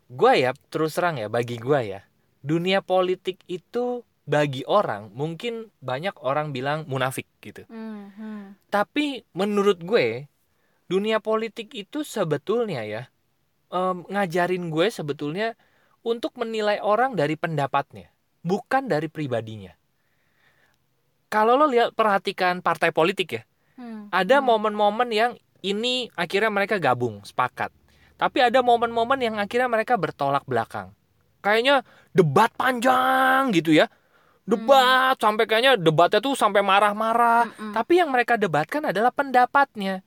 Gua 0.09 0.37
ya 0.37 0.51
terus 0.69 0.97
terang 0.97 1.17
ya 1.17 1.29
bagi 1.31 1.57
gua 1.57 1.81
ya, 1.81 2.01
dunia 2.45 2.81
politik 2.81 3.41
itu 3.49 4.05
bagi 4.25 4.65
orang 4.65 5.13
mungkin 5.13 5.69
banyak 5.81 6.17
orang 6.21 6.49
bilang 6.49 6.89
munafik 6.89 7.29
gitu. 7.45 7.65
Hmm, 7.69 8.09
hmm. 8.17 8.57
Tapi 8.73 9.21
menurut 9.37 9.81
gue 9.85 10.25
dunia 10.89 11.21
politik 11.21 11.73
itu 11.77 12.01
sebetulnya 12.01 12.81
ya 12.85 13.03
em, 13.69 14.01
ngajarin 14.09 14.73
gue 14.73 14.89
sebetulnya 14.89 15.53
untuk 16.01 16.37
menilai 16.41 16.81
orang 16.81 17.13
dari 17.13 17.37
pendapatnya, 17.37 18.09
bukan 18.41 18.89
dari 18.89 19.09
pribadinya. 19.09 19.73
Kalau 21.29 21.57
lo 21.57 21.65
lihat 21.69 21.93
perhatikan 21.97 22.61
partai 22.61 22.93
politik 22.93 23.29
ya, 23.41 23.43
Hmm. 23.75 24.07
Ada 24.07 24.39
Hmm. 24.39 24.47
momen-momen 24.47 25.09
yang 25.11 25.31
ini 25.65 26.13
akhirnya 26.13 26.53
mereka 26.53 26.77
gabung, 26.77 27.25
sepakat. 27.25 27.73
Tapi 28.15 28.37
ada 28.39 28.61
momen-momen 28.61 29.17
yang 29.19 29.35
akhirnya 29.41 29.67
mereka 29.67 29.97
bertolak 29.97 30.45
belakang. 30.45 30.93
Kayaknya 31.41 31.81
debat 32.13 32.53
panjang 32.53 33.49
gitu 33.51 33.73
ya. 33.73 33.89
Debat 34.45 35.17
sampai 35.17 35.49
kayaknya 35.49 35.73
debatnya 35.75 36.21
tuh 36.21 36.37
sampai 36.37 36.61
marah-marah. 36.61 37.49
Mm-mm. 37.49 37.73
Tapi 37.73 37.97
yang 37.97 38.13
mereka 38.13 38.37
debatkan 38.37 38.93
adalah 38.93 39.09
pendapatnya. 39.09 40.05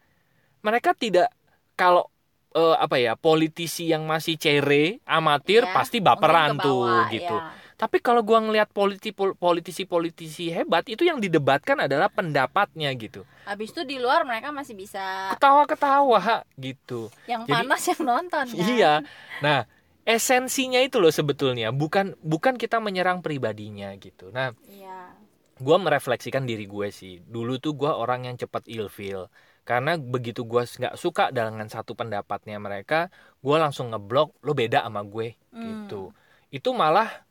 Mereka 0.63 0.95
tidak 0.95 1.29
kalau 1.75 2.07
eh, 2.55 2.77
apa 2.79 2.97
ya 3.03 3.19
politisi 3.19 3.91
yang 3.91 4.07
masih 4.07 4.39
cere 4.39 5.03
amatir 5.05 5.67
Ya, 5.67 5.75
pasti 5.75 5.99
baperan 5.99 6.55
tuh 6.59 6.87
bawah, 6.87 7.11
gitu. 7.11 7.35
ya. 7.35 7.51
Tapi 7.79 8.03
kalau 8.03 8.27
gua 8.27 8.43
ngelihat 8.43 8.75
politi- 8.75 9.15
pol- 9.15 9.39
politisi-politisi 9.39 10.51
hebat 10.51 10.83
itu 10.91 11.07
yang 11.07 11.23
didebatkan 11.23 11.79
adalah 11.79 12.11
pendapatnya 12.11 12.91
gitu. 12.99 13.23
Habis 13.47 13.71
itu 13.71 13.87
di 13.87 14.03
luar 14.03 14.27
mereka 14.27 14.51
masih 14.51 14.75
bisa 14.75 15.31
Ketawa-ketawa 15.39 16.43
gitu. 16.59 17.07
yang 17.31 17.47
Jadi- 17.47 17.55
panas 17.55 17.83
yang 17.87 18.03
nonton 18.03 18.45
kan. 18.51 18.67
Iya. 18.67 18.93
Nah, 19.39 19.63
esensinya 20.03 20.83
itu 20.83 20.99
loh 20.99 21.15
sebetulnya 21.15 21.71
bukan 21.71 22.19
bukan 22.19 22.59
kita 22.59 22.83
menyerang 22.83 23.23
pribadinya 23.23 23.95
gitu. 23.95 24.35
Nah, 24.35 24.51
Iya. 24.67 25.15
gua 25.63 25.79
merefleksikan 25.79 26.43
diri 26.43 26.67
gue 26.67 26.91
sih. 26.91 27.23
Dulu 27.23 27.63
tuh 27.63 27.79
gua 27.79 27.95
orang 27.95 28.27
yang 28.27 28.35
cepat 28.35 28.67
ilfeel. 28.67 29.31
Karena 29.63 29.95
begitu 29.95 30.43
gua 30.43 30.67
nggak 30.67 30.99
suka 30.99 31.31
dengan 31.31 31.69
satu 31.69 31.95
pendapatnya 31.95 32.59
mereka, 32.59 33.07
gua 33.39 33.63
langsung 33.63 33.95
ngeblok. 33.95 34.35
Lo 34.43 34.51
beda 34.51 34.83
sama 34.83 35.07
gue 35.07 35.39
Hmm. 35.55 35.87
gitu. 35.87 36.11
Itu 36.49 36.73
malah 36.73 37.28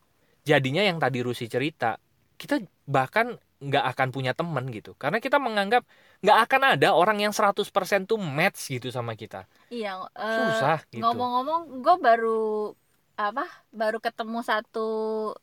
jadinya 0.48 0.80
yang 0.80 0.96
tadi 0.96 1.20
Rusi 1.20 1.44
cerita. 1.44 2.00
Kita 2.40 2.56
bahkan 2.88 3.36
nggak 3.60 3.84
akan 3.92 4.08
punya 4.08 4.32
temen 4.32 4.64
gitu. 4.72 4.96
Karena 4.96 5.20
kita 5.20 5.36
menganggap 5.36 5.84
nggak 6.24 6.38
akan 6.48 6.62
ada 6.78 6.96
orang 6.96 7.20
yang 7.20 7.32
100% 7.36 8.08
tuh 8.08 8.16
match 8.16 8.72
gitu 8.72 8.88
sama 8.88 9.12
kita. 9.12 9.44
Iya, 9.68 10.08
eh, 10.16 10.36
Susah 10.40 10.80
gitu. 10.88 11.04
ngomong-ngomong 11.04 11.84
gue 11.84 11.96
baru 12.00 12.72
apa 13.18 13.42
baru 13.74 13.98
ketemu 13.98 14.46
satu 14.46 14.88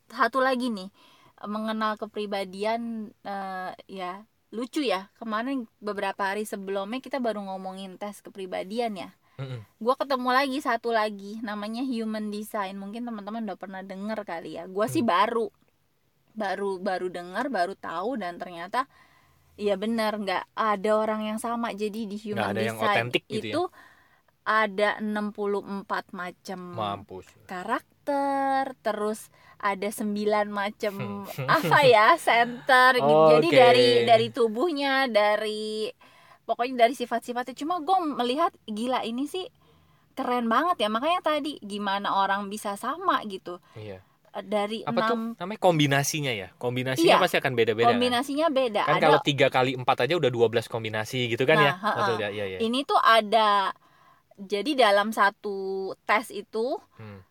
satu 0.08 0.40
lagi 0.40 0.72
nih 0.72 0.88
mengenal 1.44 2.00
kepribadian 2.00 3.12
eh, 3.28 3.76
ya 3.92 4.24
lucu 4.56 4.80
ya 4.80 5.12
kemarin 5.20 5.68
beberapa 5.84 6.32
hari 6.32 6.48
sebelumnya 6.48 7.04
kita 7.04 7.20
baru 7.20 7.44
ngomongin 7.44 8.00
tes 8.00 8.24
kepribadian 8.24 8.96
ya 8.96 9.10
Mm-mm. 9.36 9.60
gue 9.76 9.96
ketemu 9.96 10.30
lagi 10.32 10.58
satu 10.60 10.90
lagi 10.90 11.40
namanya 11.42 11.84
human 11.84 12.30
design 12.30 12.76
mungkin 12.76 13.04
teman-teman 13.04 13.44
udah 13.44 13.58
pernah 13.58 13.82
denger 13.82 14.24
kali 14.24 14.56
ya 14.56 14.64
gue 14.66 14.86
sih 14.88 15.02
Hmm. 15.02 15.12
baru 15.12 15.48
baru 16.32 16.80
baru 16.80 17.08
dengar 17.08 17.48
baru 17.48 17.74
tahu 17.74 18.16
dan 18.16 18.36
ternyata 18.36 18.88
Iya 19.56 19.80
benar 19.80 20.20
nggak 20.20 20.52
ada 20.52 20.92
orang 20.94 21.22
yang 21.26 21.40
sama 21.40 21.72
jadi 21.72 22.04
di 22.04 22.20
human 22.20 22.44
ada 22.46 22.60
yang 22.60 22.76
design 22.76 22.92
otentik 23.08 23.24
gitu 23.24 23.40
ya? 23.40 23.54
itu 23.56 23.62
ada 24.44 24.90
64 25.00 25.64
macam 26.12 26.60
Mampus. 26.76 27.24
karakter 27.48 28.76
terus 28.78 29.32
ada 29.58 29.88
9 29.88 30.12
macam 30.52 31.24
apa 31.40 31.78
ya 31.82 32.20
center 32.20 33.00
gitu. 33.00 33.24
jadi 33.32 33.48
Oke. 33.48 33.56
dari 33.58 33.88
dari 34.04 34.28
tubuhnya 34.30 35.08
dari 35.08 35.88
pokoknya 36.46 36.76
dari 36.80 36.94
sifat-sifatnya 36.94 37.54
cuma 37.54 37.78
gue 37.80 37.98
melihat 38.16 38.54
gila 38.64 39.02
ini 39.02 39.26
sih 39.26 39.50
keren 40.14 40.46
banget 40.46 40.80
ya 40.80 40.88
makanya 40.88 41.20
tadi 41.22 41.60
gimana 41.60 42.16
orang 42.16 42.48
bisa 42.48 42.74
sama 42.76 43.20
gitu 43.26 43.60
Iya. 43.74 44.00
dari 44.38 44.80
Apa 44.82 45.00
tuh 45.06 45.16
enam 45.16 45.22
namanya 45.38 45.60
kombinasinya 45.60 46.30
ya? 46.30 46.52
Kombinasinya 46.56 47.16
Iya. 47.16 47.24
pasti 47.24 47.36
akan 47.36 47.54
beda-beda. 47.54 47.84
kan? 47.84 47.92
kombinasinya 47.92 48.48
beda 48.48 48.82
Kan 48.84 48.96
ada 48.96 49.04
kalau 49.06 49.20
tiga 49.22 49.48
kali 49.48 49.74
empat 49.74 49.98
aja 50.02 50.14
udah 50.14 50.28
12 50.28 50.66
kombinasi 50.66 51.28
gitu 51.28 51.44
kan 51.44 51.58
ya? 51.58 51.72
Nah, 51.72 51.76
ha-ha. 51.78 52.00
Betul 52.02 52.16
ya, 52.20 52.30
iya 52.30 52.46
iya. 52.48 52.58
ini 52.60 52.84
tuh 52.84 52.96
ada 52.96 53.72
jadi 54.36 54.72
dalam 54.78 55.10
satu 55.10 55.56
tes 56.04 56.30
itu 56.30 56.76
Hmm. 56.96 57.24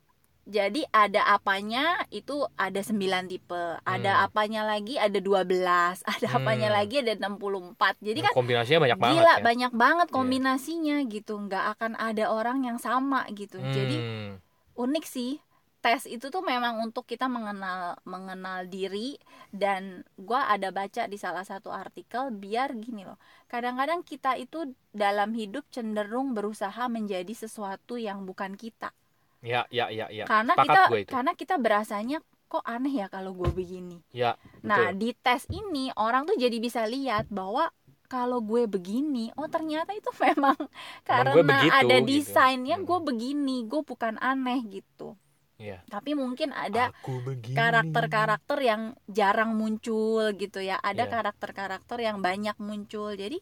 Jadi 0.45 0.85
ada 0.93 1.25
apanya 1.31 2.05
itu 2.09 2.45
ada 2.55 2.81
9 2.81 3.01
tipe 3.27 3.65
ada 3.81 4.13
Hmm. 4.15 4.25
apanya 4.29 4.61
lagi 4.63 5.01
ada 5.01 5.17
12 5.17 6.05
ada 6.13 6.27
apanya 6.31 6.69
Hmm. 6.69 6.77
lagi 6.79 6.97
ada 7.01 7.17
64 7.19 7.97
jadi 7.99 8.19
kan 8.21 8.33
kombinasinya 8.33 8.81
banyak 8.85 8.99
banget 9.01 9.15
gila 9.17 9.33
ya. 9.33 9.43
banyak 9.43 9.73
banget 9.73 10.09
Iya. 10.09 10.15
kombinasinya 10.15 10.97
gitu 11.07 11.35
nggak 11.39 11.65
akan 11.75 11.93
ada 11.97 12.25
orang 12.29 12.63
yang 12.63 12.77
sama 12.77 13.25
gitu 13.33 13.57
jadi 13.59 13.97
Hmm. 13.97 14.33
unik 14.77 15.05
sih 15.05 15.41
tes 15.81 16.05
itu 16.07 16.29
tuh 16.29 16.41
memang 16.41 16.81
untuk 16.81 17.05
kita 17.05 17.29
mengenal 17.29 18.01
mengenal 18.05 18.65
diri 18.65 19.21
dan 19.51 20.01
gua 20.17 20.49
ada 20.49 20.73
baca 20.73 21.05
di 21.05 21.17
salah 21.17 21.45
satu 21.45 21.69
artikel 21.69 22.33
biar 22.33 22.73
gini 22.75 23.05
loh 23.05 23.21
kadang-kadang 23.47 24.01
kita 24.01 24.33
itu 24.35 24.65
dalam 24.91 25.33
hidup 25.33 25.69
cenderung 25.69 26.33
berusaha 26.33 26.89
menjadi 26.89 27.29
sesuatu 27.31 27.97
yang 27.97 28.25
bukan 28.25 28.57
kita 28.57 28.97
Ya, 29.45 29.69
ya, 29.69 29.93
ya, 29.93 30.09
ya. 30.09 30.25
karena 30.25 30.57
Sepakat 30.57 30.65
kita 30.67 30.81
gue 30.89 30.99
itu. 31.05 31.11
karena 31.13 31.33
kita 31.37 31.55
berasanya 31.61 32.19
kok 32.47 32.65
aneh 32.65 32.95
ya 32.97 33.07
kalau 33.07 33.37
gue 33.37 33.51
begini 33.51 34.01
Ya, 34.09 34.41
nah 34.65 34.89
betul. 34.89 34.99
di 35.05 35.11
tes 35.13 35.45
ini 35.53 35.93
orang 35.95 36.25
tuh 36.25 36.35
jadi 36.35 36.57
bisa 36.57 36.89
lihat 36.89 37.29
bahwa 37.29 37.69
kalau 38.07 38.41
gue 38.41 38.65
begini 38.65 39.29
oh 39.35 39.45
ternyata 39.47 39.93
itu 39.93 40.09
memang 40.25 40.57
karena 41.03 41.35
begitu, 41.37 41.77
ada 41.77 41.97
gitu. 41.99 42.09
desainnya 42.09 42.77
Hmm. 42.79 42.87
gue 42.87 42.99
begini 43.05 43.57
gue 43.65 43.83
bukan 43.83 44.17
aneh 44.17 44.65
gitu 44.65 45.13
Iya. 45.55 45.85
tapi 45.87 46.17
mungkin 46.17 46.51
ada 46.51 46.91
karakter-karakter 47.55 48.59
yang 48.61 48.83
jarang 49.07 49.55
muncul 49.55 50.35
gitu 50.35 50.59
ya 50.59 50.77
ada 50.81 51.07
Iya. 51.07 51.13
karakter-karakter 51.13 51.99
yang 52.01 52.19
banyak 52.21 52.57
muncul 52.59 53.13
jadi 53.13 53.39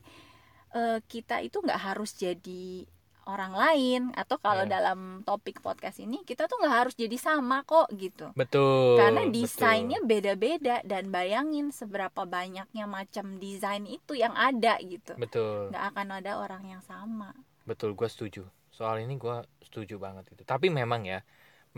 eh, 0.72 0.98
kita 1.04 1.40
itu 1.40 1.60
nggak 1.60 1.80
harus 1.82 2.16
jadi 2.16 2.88
orang 3.26 3.54
lain 3.54 4.02
atau 4.14 4.36
kalau 4.38 4.66
Iya. 4.66 4.78
dalam 4.80 5.22
topik 5.22 5.62
podcast 5.62 5.98
ini 6.02 6.22
kita 6.26 6.46
tuh 6.50 6.58
nggak 6.62 6.76
harus 6.86 6.94
jadi 6.98 7.16
sama 7.18 7.62
kok 7.62 7.90
gitu 7.94 8.30
Betul. 8.34 8.98
karena 8.98 9.26
desainnya 9.30 9.98
beda-beda 10.02 10.82
dan 10.82 11.10
bayangin 11.14 11.70
seberapa 11.70 12.26
banyaknya 12.26 12.84
macam 12.86 13.38
desain 13.38 13.86
itu 13.86 14.18
yang 14.18 14.34
ada 14.34 14.78
gitu 14.82 15.14
Betul. 15.14 15.70
nggak 15.70 15.84
akan 15.94 16.08
ada 16.18 16.38
orang 16.42 16.64
yang 16.66 16.82
sama 16.82 17.30
Betul, 17.62 17.94
gue 17.94 18.10
setuju. 18.10 18.42
Soal 18.74 19.06
ini 19.06 19.14
gue 19.14 19.36
setuju 19.62 19.94
banget 20.02 20.26
itu. 20.34 20.42
Tapi 20.42 20.66
memang 20.66 21.06
ya, 21.06 21.22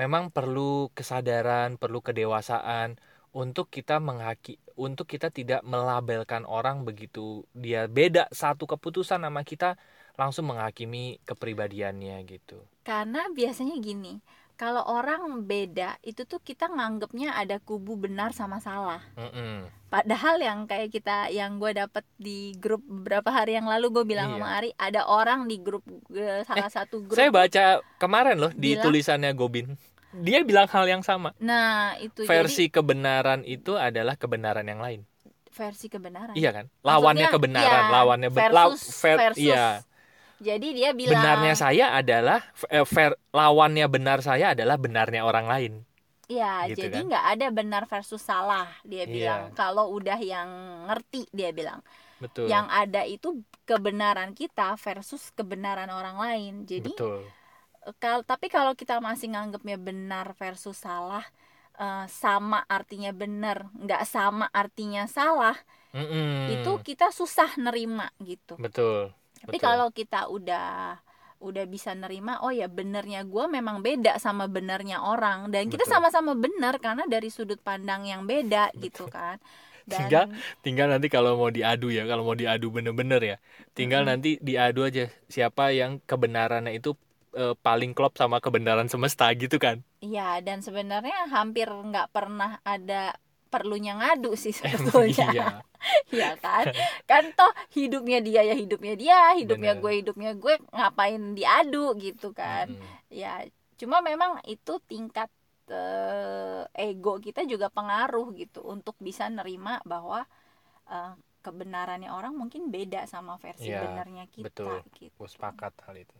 memang 0.00 0.32
perlu 0.32 0.88
kesadaran, 0.96 1.76
perlu 1.76 2.00
kedewasaan 2.00 2.96
untuk 3.36 3.68
kita 3.68 4.00
menghaki, 4.00 4.56
untuk 4.80 5.04
kita 5.04 5.28
tidak 5.28 5.60
melabelkan 5.66 6.48
orang 6.48 6.88
begitu 6.88 7.44
dia 7.52 7.84
beda 7.84 8.30
satu 8.32 8.64
keputusan 8.64 9.20
sama 9.26 9.42
kita 9.44 9.76
langsung 10.14 10.46
menghakimi 10.46 11.18
kepribadiannya 11.24 12.22
gitu. 12.24 12.62
karena 12.80 13.26
biasanya 13.28 13.74
gini 13.76 14.20
kalau 14.54 14.86
orang 14.86 15.42
beda 15.42 15.98
itu 16.00 16.22
tuh 16.22 16.38
kita 16.38 16.68
nganggepnya 16.68 17.34
ada 17.34 17.58
kubu 17.58 17.98
benar 17.98 18.30
sama 18.30 18.58
salah 18.58 19.02
Mm-mm. 19.14 19.66
Padahal 19.90 20.38
yang 20.38 20.66
kayak 20.66 20.90
kita 20.90 21.30
yang 21.30 21.58
gue 21.58 21.70
dapet 21.72 22.02
di 22.16 22.50
grup 22.52 22.82
beberapa 22.82 23.30
hari 23.30 23.54
yang 23.54 23.62
lalu 23.64 23.90
gue 23.92 24.04
bilang 24.04 24.26
Iya. 24.26 24.34
sama 24.36 24.48
Ari 24.52 24.70
ada 24.74 25.06
orang 25.06 25.46
di 25.46 25.56
grup 25.56 25.86
eh, 26.10 26.42
salah 26.42 26.66
satu 26.68 27.02
grup. 27.04 27.14
Saya 27.14 27.30
baca 27.30 27.78
kemarin 27.96 28.34
loh 28.36 28.50
di 28.50 28.74
Bilang- 28.74 28.82
tulisannya 28.84 29.30
Gobin. 29.32 29.78
Dia 30.12 30.42
bilang 30.42 30.66
hal 30.66 30.86
yang 30.88 31.02
sama. 31.02 31.30
Nah 31.38 31.94
itu 31.96 32.26
Versi 32.26 32.66
kebenaran 32.68 33.42
itu 33.42 33.74
adalah 33.74 34.14
kebenaran 34.14 34.66
yang 34.66 34.78
lain. 34.78 35.06
jadi 35.22 35.50
versi 35.52 35.86
kebenaran. 35.86 36.34
Iya 36.34 36.50
kan? 36.52 36.66
Lawannya 36.82 37.30
Maksudnya, 37.30 37.30
kebenaran, 37.30 37.70
iya, 37.80 37.92
lawannya 37.92 38.30
versus, 38.30 38.82
ver- 38.98 39.18
versus. 39.30 39.38
iya. 39.40 39.66
Jadi 40.42 40.66
dia 40.76 40.90
bilang 40.92 41.22
Benarnya 41.22 41.54
saya 41.54 41.86
adalah 41.94 42.40
eh, 42.68 42.84
ver- 42.84 43.18
lawannya 43.32 43.86
benar 43.88 44.18
saya 44.20 44.52
adalah 44.52 44.76
benarnya 44.76 45.22
orang 45.24 45.46
lain. 45.46 45.72
Iya, 46.24 46.72
gitu 46.72 46.88
jadi 46.88 46.96
kan? 47.04 47.04
nggak 47.12 47.24
ada 47.36 47.46
benar 47.52 47.82
versus 47.84 48.22
salah 48.24 48.66
dia 48.82 49.04
Iya. 49.04 49.12
bilang. 49.12 49.42
Kalau 49.52 49.92
udah 49.92 50.18
yang 50.20 50.48
ngerti 50.88 51.28
dia 51.30 51.52
bilang. 51.52 51.80
Betul. 52.18 52.48
Yang 52.48 52.66
ada 52.72 53.02
itu 53.04 53.28
kebenaran 53.68 54.32
kita 54.32 54.74
versus 54.80 55.30
kebenaran 55.36 55.88
orang 55.92 56.16
lain. 56.16 56.52
Jadi 56.64 56.92
Betul. 56.96 57.28
kal 58.00 58.24
tapi 58.24 58.48
kalau 58.48 58.72
kita 58.72 58.96
masih 59.00 59.28
nganggapnya 59.32 59.76
benar 59.76 60.32
versus 60.40 60.76
salah 60.80 61.24
eh, 61.76 62.06
sama 62.08 62.64
artinya 62.68 63.12
benar 63.12 63.68
nggak 63.76 64.02
sama 64.08 64.48
artinya 64.52 65.04
salah 65.04 65.56
Mm-mm. 65.92 66.48
itu 66.50 66.72
kita 66.80 67.12
susah 67.12 67.50
nerima 67.60 68.08
gitu 68.24 68.56
betul. 68.56 69.12
Tapi 69.44 69.56
betul. 69.56 69.66
kalau 69.66 69.88
kita 69.98 70.16
udah 70.36 70.96
udah 71.44 71.64
bisa 71.68 71.92
nerima 71.92 72.40
oh 72.44 72.48
ya 72.60 72.66
benernya 72.78 73.20
gue 73.28 73.44
memang 73.56 73.84
beda 73.84 74.16
sama 74.16 74.44
benernya 74.48 75.04
orang 75.04 75.52
dan 75.52 75.68
kita 75.72 75.84
Betul. 75.84 75.92
sama-sama 75.92 76.32
benar 76.32 76.74
karena 76.80 77.04
dari 77.04 77.28
sudut 77.28 77.60
pandang 77.60 78.02
yang 78.08 78.24
beda 78.24 78.72
gitu 78.80 79.04
kan 79.12 79.36
dan 79.84 80.10
Tinggal- 80.10 80.30
tinggal 80.64 80.86
nanti 80.92 81.06
kalau 81.16 81.30
mau 81.40 81.50
diadu 81.56 81.86
ya, 81.96 82.02
kalau 82.10 82.22
mau 82.26 82.34
diadu 82.42 82.66
bener-bener 82.76 83.20
ya, 83.30 83.36
tinggal 83.78 84.02
Mm-mm. 84.02 84.08
nanti 84.08 84.28
diadu 84.48 84.80
aja 84.88 85.02
siapa 85.34 85.62
yang 85.80 85.92
kebenarannya 86.10 86.72
itu 86.78 86.90
eh, 87.40 87.54
paling 87.66 87.90
klop 87.96 88.12
sama 88.20 88.36
kebenaran 88.44 88.88
semesta 88.92 89.24
gitu 89.42 89.56
kan. 89.64 89.76
Iya, 90.04 90.20
dan 90.46 90.58
sebenarnya 90.66 91.16
hampir 91.34 91.64
nggak 91.88 92.06
pernah 92.14 92.50
ada 92.72 93.16
perlunya 93.54 93.94
ngadu 93.94 94.34
sih 94.34 94.50
sebetulnya 94.58 95.30
iya 95.36 95.48
ya 96.10 96.30
kan 96.42 96.64
kan 97.06 97.24
toh 97.38 97.52
hidupnya 97.70 98.18
dia 98.18 98.42
ya 98.42 98.54
hidupnya 98.58 98.94
dia 98.98 99.18
hidupnya 99.38 99.78
Bener. 99.78 99.82
gue 99.86 99.92
hidupnya 100.02 100.30
gue 100.34 100.54
ngapain 100.74 101.22
diadu 101.38 101.94
gitu 102.02 102.34
kan 102.34 102.66
Mm-mm. 102.74 103.14
ya 103.14 103.46
cuma 103.78 104.02
memang 104.02 104.42
itu 104.50 104.82
tingkat 104.90 105.30
eh, 105.70 106.64
ego 106.74 107.20
kita 107.22 107.46
juga 107.46 107.70
pengaruh 107.70 108.34
gitu 108.34 108.64
untuk 108.64 108.96
bisa 108.98 109.28
nerima 109.30 109.78
bahwa 109.86 110.26
eh, 110.88 111.12
kebenarannya 111.44 112.08
orang 112.08 112.32
mungkin 112.32 112.72
beda 112.72 113.04
sama 113.04 113.36
versi 113.36 113.68
Iya, 113.68 113.84
benarnya 113.84 114.24
kita 114.32 114.48
betul. 114.48 114.80
gitu 114.96 115.12
gue 115.12 115.28
sepakat 115.28 115.76
hal 115.84 115.96
itu 116.00 116.16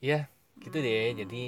ya 0.00 0.24
gitu 0.56 0.80
deh 0.80 1.12
Hmm. 1.12 1.18
jadi 1.20 1.42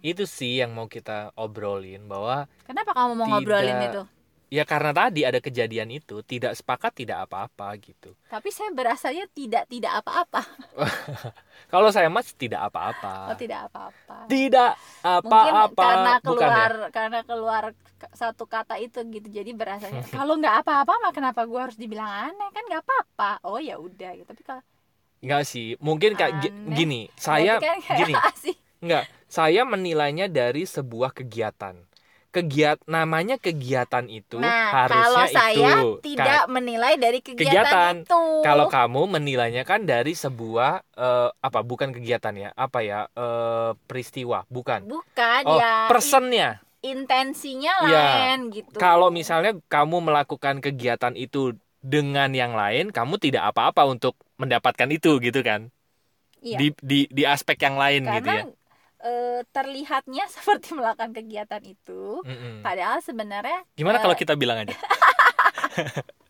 itu 0.00 0.24
sih 0.24 0.60
yang 0.60 0.72
mau 0.72 0.88
kita 0.88 1.32
obrolin 1.36 2.04
bahwa 2.08 2.48
kenapa 2.64 2.92
kamu 2.92 3.12
mau 3.16 3.26
ngobrolin 3.36 3.76
Tidak. 3.76 3.88
itu 3.92 4.02
ya 4.50 4.66
karena 4.66 4.90
tadi 4.90 5.22
ada 5.22 5.38
kejadian 5.38 5.94
itu 5.94 6.26
tidak 6.26 6.58
sepakat 6.58 6.90
tidak 7.06 7.24
apa-apa 7.24 7.70
gitu. 7.78 8.18
Tapi 8.26 8.50
saya 8.50 8.74
berasanya 8.74 9.30
tidak 9.30 9.70
tidak 9.70 10.02
apa-apa. 10.02 10.42
Kalau 11.72 11.94
saya 11.94 12.10
mas 12.10 12.34
tidak 12.34 12.66
apa-apa. 12.66 13.30
Oh 13.30 13.38
tidak 13.38 13.70
apa-apa. 13.70 14.26
Tidak 14.26 14.70
mungkin 15.22 15.52
apa-apa 15.54 15.82
karena 15.86 16.12
bukan 16.18 16.34
ya? 16.34 16.50
keluar 16.50 16.72
karena 16.90 17.20
keluar 17.22 17.64
satu 18.16 18.44
kata 18.50 18.82
itu 18.82 18.98
gitu 19.12 19.28
jadi 19.30 19.52
berasanya 19.52 20.02
kalau 20.18 20.40
nggak 20.40 20.64
apa-apa 20.64 20.92
mah 21.04 21.12
kenapa 21.14 21.46
gue 21.46 21.60
harus 21.62 21.78
dibilang 21.78 22.10
aneh? 22.10 22.50
Kan 22.50 22.66
nggak 22.66 22.82
apa-apa. 22.82 23.46
Oh 23.46 23.62
ya 23.62 23.78
udah 23.78 24.18
gitu. 24.18 24.26
Tapi 24.26 24.42
kalau 24.42 24.62
Enggak 25.20 25.44
sih 25.44 25.76
mungkin 25.78 26.16
kayak 26.16 26.48
gini 26.72 27.12
saya 27.14 27.60
kan 27.60 27.76
gini. 27.76 28.16
enggak 28.82 29.04
saya 29.28 29.68
menilainya 29.68 30.32
dari 30.32 30.64
sebuah 30.64 31.12
kegiatan 31.12 31.76
kegiat 32.30 32.86
namanya 32.86 33.36
kegiatan 33.36 34.06
itu 34.06 34.38
nah 34.38 34.86
harusnya 34.86 35.02
kalau 35.04 35.26
saya 35.26 35.72
itu 35.82 35.88
tidak 36.06 36.46
menilai 36.46 36.94
dari 36.94 37.18
kegiatan, 37.18 37.50
Kegiatan. 37.50 37.94
itu. 38.06 38.22
Kalau 38.40 38.66
kamu 38.70 39.02
menilainya 39.18 39.62
kan 39.66 39.82
dari 39.82 40.14
sebuah 40.14 40.72
eh, 40.94 41.28
apa 41.34 41.60
bukan 41.60 41.90
kegiatan 41.90 42.30
ya 42.32 42.48
apa 42.54 42.78
ya 42.80 43.10
eh, 43.10 43.70
peristiwa 43.84 44.46
bukan? 44.46 44.86
Bukan 44.86 45.42
oh 45.44 45.58
ya 45.58 45.90
personnya. 45.90 46.62
in- 46.80 47.04
intensinya 47.04 47.76
Ya, 47.84 48.00
lain 48.32 48.48
gitu. 48.54 48.78
kalau 48.78 49.12
misalnya 49.12 49.52
kamu 49.68 50.00
melakukan 50.00 50.64
kegiatan 50.64 51.12
itu 51.12 51.52
dengan 51.84 52.32
yang 52.32 52.56
lain 52.56 52.88
kamu 52.88 53.20
tidak 53.20 53.52
apa-apa 53.52 53.84
untuk 53.84 54.16
mendapatkan 54.38 54.88
itu 54.88 55.20
gitu 55.20 55.42
kan? 55.42 55.68
Iya. 56.40 56.56
di 56.56 56.66
di 56.80 57.00
di 57.12 57.22
aspek 57.28 57.60
yang 57.60 57.76
lain 57.76 58.08
gitu 58.08 58.24
karena 58.24 58.32
ya 58.32 58.44
eh, 59.04 59.40
terlihatnya 59.50 60.24
seperti 60.34 60.76
melakukan 60.76 61.10
kegiatan 61.16 61.62
itu. 61.64 62.20
Mm-mm. 62.24 62.60
padahal 62.64 63.00
sebenarnya 63.00 63.64
gimana 63.76 63.98
eh, 63.98 64.02
kalau 64.02 64.16
kita 64.16 64.36
bilang 64.36 64.64
aja? 64.64 64.76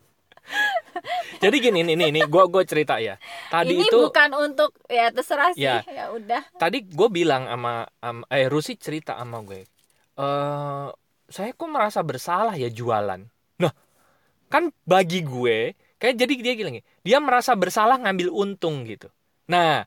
Jadi 1.41 1.57
gini 1.63 1.81
nih 1.87 1.97
nih 1.97 2.25
gue 2.29 2.45
gue 2.53 2.63
cerita 2.69 3.01
ya. 3.01 3.17
Tadi 3.49 3.73
ini 3.73 3.89
itu 3.89 3.97
bukan 3.97 4.31
untuk 4.37 4.77
ya 4.91 5.09
terserah 5.09 5.55
sih. 5.57 5.65
Ya. 5.65 5.81
ya 5.89 6.13
udah. 6.13 6.43
Tadi 6.61 6.85
gue 6.85 7.09
bilang 7.09 7.49
sama, 7.49 7.89
sama 8.03 8.25
eh 8.29 8.47
Rusi 8.51 8.77
cerita 8.77 9.17
sama 9.17 9.41
gue 9.41 9.65
eh 10.21 10.89
saya 11.31 11.55
kok 11.55 11.71
merasa 11.71 12.03
bersalah 12.05 12.59
ya 12.59 12.69
jualan? 12.69 13.23
Nah 13.63 13.73
kan 14.51 14.75
bagi 14.85 15.23
gue 15.23 15.79
kayak 15.97 16.15
jadi 16.19 16.33
dia 16.43 16.55
bilang 16.59 16.75
dia 16.83 17.19
merasa 17.23 17.55
bersalah 17.57 17.97
ngambil 18.03 18.29
untung 18.35 18.85
gitu. 18.85 19.09
Nah 19.49 19.87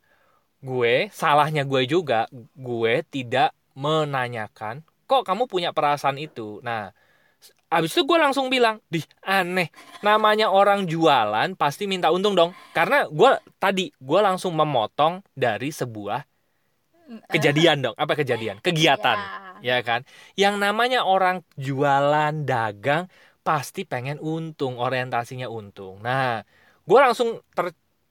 gue 0.63 1.11
salahnya 1.11 1.67
gue 1.67 1.83
juga 1.83 2.25
gue 2.55 2.93
tidak 3.11 3.51
menanyakan 3.75 4.81
kok 5.03 5.27
kamu 5.27 5.45
punya 5.51 5.75
perasaan 5.75 6.17
itu? 6.17 6.63
Nah 6.63 6.95
Abis 7.73 7.97
itu 7.97 8.05
gue 8.05 8.19
langsung 8.21 8.53
bilang, 8.53 8.77
di 8.85 9.01
aneh, 9.25 9.73
namanya 10.05 10.53
orang 10.53 10.85
jualan 10.85 11.57
pasti 11.57 11.89
minta 11.89 12.13
untung 12.13 12.37
dong. 12.37 12.53
Karena 12.69 13.09
gue 13.09 13.41
tadi 13.57 13.89
gue 13.89 14.19
langsung 14.21 14.53
memotong 14.53 15.25
dari 15.33 15.73
sebuah 15.73 16.21
kejadian 17.33 17.81
dong 17.81 17.95
apa 17.97 18.13
kejadian? 18.13 18.61
Kegiatan 18.61 19.17
Ya. 19.63 19.79
ya 19.79 19.85
kan? 19.85 20.05
Yang 20.35 20.55
namanya 20.61 20.99
orang 21.07 21.41
jualan 21.57 22.45
dagang 22.45 23.09
pasti 23.43 23.83
pengen 23.87 24.21
untung 24.21 24.77
orientasinya 24.77 25.49
untung. 25.49 25.99
Nah 26.03 26.45
gue 26.83 26.99
langsung 26.99 27.41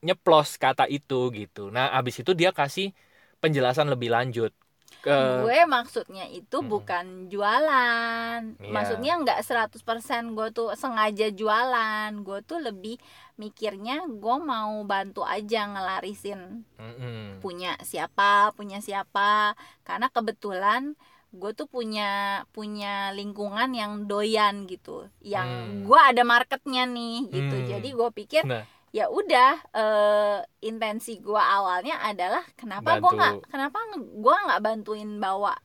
ternyeplos 0.03 0.59
kata 0.59 0.83
itu 0.91 1.31
gitu 1.31 1.71
nah 1.71 1.87
abis 1.95 2.19
itu 2.27 2.35
dia 2.35 2.51
kasih 2.51 2.91
penjelasan 3.39 3.87
lebih 3.87 4.11
lanjut 4.11 4.51
ke 4.99 5.15
gue 5.15 5.59
maksudnya 5.63 6.27
itu 6.27 6.59
Mm-mm. 6.59 6.67
bukan 6.67 7.05
jualan 7.31 8.39
Iya. 8.59 8.71
maksudnya 8.71 9.11
nggak 9.23 9.39
100% 9.47 10.35
gue 10.35 10.51
tuh 10.51 10.75
sengaja 10.75 11.31
jualan 11.31 12.11
gue 12.19 12.39
tuh 12.43 12.59
lebih 12.59 12.99
mikirnya 13.39 14.03
gue 14.07 14.35
mau 14.43 14.83
bantu 14.83 15.23
aja 15.23 15.71
ngelarisin 15.71 16.67
Mm-mm. 16.75 17.39
punya 17.39 17.79
siapa 17.79 18.51
punya 18.59 18.83
siapa 18.83 19.55
karena 19.87 20.11
kebetulan 20.11 20.99
gue 21.33 21.51
tuh 21.55 21.65
punya 21.65 22.43
punya 22.51 23.09
lingkungan 23.15 23.71
yang 23.73 24.05
doyan 24.05 24.67
gitu 24.67 25.09
yang 25.25 25.47
Hmm. 25.47 25.83
gue 25.87 25.99
ada 25.99 26.21
marketnya 26.23 26.85
nih 26.85 27.25
gitu 27.31 27.55
Hmm. 27.57 27.67
jadi 27.71 27.87
gue 27.89 28.09
pikir 28.13 28.43
Nah. 28.45 28.63
Ya 28.93 29.09
udah 29.09 29.51
eh, 29.73 30.39
intensi 30.61 31.17
gue 31.17 31.41
awalnya 31.41 31.97
adalah 32.05 32.45
kenapa 32.53 33.01
gue 33.01 33.11
nggak 33.11 33.35
kenapa 33.49 33.77
gue 33.97 34.35
nggak 34.45 34.61
bantuin 34.61 35.17
bawa 35.17 35.57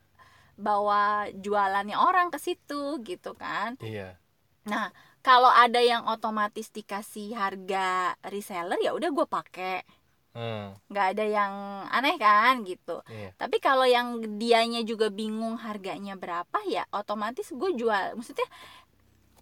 bawa 0.57 1.29
jualannya 1.37 1.95
orang 1.95 2.33
ke 2.33 2.41
situ 2.41 2.99
gitu 3.05 3.37
kan. 3.37 3.77
Iya. 3.85 4.17
Nah 4.65 4.91
kalau 5.21 5.53
ada 5.53 5.79
yang 5.79 6.09
otomatis 6.09 6.73
dikasih 6.73 7.37
harga 7.37 8.17
reseller 8.33 8.81
ya 8.81 8.97
udah 8.97 9.13
gue 9.13 9.27
pakai. 9.29 9.85
Hmm, 10.33 10.77
nggak 10.89 11.07
ada 11.13 11.25
yang 11.29 11.53
aneh 11.93 12.17
kan 12.17 12.65
gitu. 12.65 13.05
Iya. 13.13 13.37
Tapi 13.37 13.61
kalau 13.61 13.85
yang 13.85 14.25
dianya 14.41 14.81
juga 14.89 15.13
bingung 15.13 15.61
harganya 15.61 16.17
berapa 16.17 16.65
ya 16.65 16.89
otomatis 16.97 17.53
gue 17.53 17.71
jual. 17.77 18.17
Maksudnya 18.17 18.49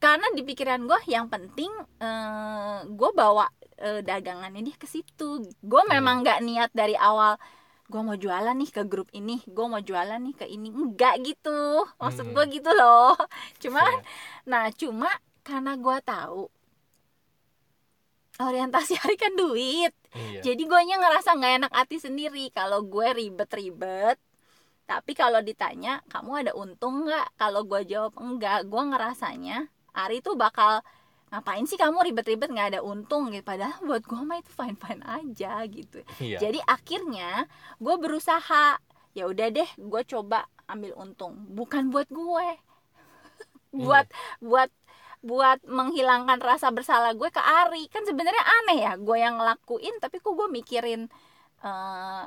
karena 0.03 0.27
di 0.35 0.43
pikiran 0.43 0.85
gue 0.85 1.01
yang 1.07 1.31
penting 1.31 1.71
eh, 2.03 2.79
gue 2.83 3.11
bawa 3.15 3.47
eh, 3.79 4.01
dagangannya 4.01 4.63
dia 4.63 4.77
ke 4.77 4.87
situ. 4.87 5.45
Gue 5.61 5.83
Iya. 5.85 5.93
memang 5.97 6.25
nggak 6.25 6.41
niat 6.43 6.71
dari 6.73 6.97
awal 6.97 7.37
gue 7.87 8.03
mau 8.03 8.19
jualan 8.19 8.51
nih 8.51 8.71
ke 8.75 8.83
grup 8.83 9.07
ini 9.15 9.39
gue 9.47 9.67
mau 9.67 9.79
jualan 9.79 10.19
nih 10.19 10.35
ke 10.35 10.47
ini. 10.47 10.69
Enggak 10.71 11.23
gitu. 11.23 11.87
Maksud 11.97 12.27
Hmm. 12.29 12.35
gue 12.35 12.45
gitu 12.51 12.71
loh. 12.73 13.15
Cuma 13.63 13.83
Iya. 13.83 14.01
nah 14.45 14.65
cuma 14.71 15.11
karena 15.43 15.79
gue 15.79 15.97
tahu 16.03 16.51
orientasi 18.37 18.95
hari 19.01 19.17
kan 19.17 19.33
duit. 19.35 19.93
Iya. 20.13 20.41
Jadi 20.53 20.63
gue 20.65 20.81
ngerasa 20.83 21.37
nggak 21.37 21.55
enak 21.65 21.73
hati 21.73 21.97
sendiri 21.97 22.51
kalau 22.51 22.85
gue 22.85 23.07
ribet-ribet. 23.13 24.19
Tapi 24.87 25.13
kalau 25.19 25.43
ditanya 25.43 25.99
kamu 26.07 26.47
ada 26.47 26.53
untung 26.55 27.07
nggak? 27.07 27.35
Kalau 27.37 27.67
gue 27.67 27.83
jawab 27.85 28.15
enggak. 28.19 28.67
Gue 28.67 28.83
ngerasanya 28.83 29.67
Ari 29.97 30.21
tuh 30.21 30.37
bakal 30.37 30.85
ngapain 31.27 31.67
sih 31.67 31.75
kamu 31.75 32.13
ribet-ribet 32.13 32.49
nggak 32.51 32.69
ada 32.77 32.81
untung 32.87 33.35
gitu? 33.35 33.43
Padahal 33.43 33.79
buat 33.83 34.03
gue 34.07 34.21
mah 34.23 34.39
itu 34.39 34.51
fine 34.55 34.79
fine 34.79 35.03
aja 35.03 35.63
gitu. 35.67 35.99
Iya. 36.23 36.39
Jadi 36.39 36.59
akhirnya 36.63 37.51
gue 37.83 37.95
berusaha 37.99 38.79
ya 39.17 39.25
udah 39.27 39.49
deh 39.51 39.71
gue 39.75 40.03
coba 40.07 40.47
ambil 40.71 40.95
untung. 40.95 41.35
Bukan 41.51 41.91
buat 41.91 42.09
gue 42.11 42.49
buat 43.77 44.07
buat 44.41 44.71
buat 45.27 45.59
menghilangkan 45.67 46.39
rasa 46.39 46.71
bersalah 46.71 47.13
gue 47.19 47.29
ke 47.29 47.43
Ari. 47.43 47.91
Kan 47.91 48.07
sebenarnya 48.07 48.45
aneh 48.63 48.79
ya 48.87 48.93
gue 48.95 49.17
yang 49.19 49.43
ngelakuin 49.43 49.99
tapi 49.99 50.23
kok 50.23 50.33
gue 50.33 50.49
mikirin 50.49 51.11
eh, 51.67 52.23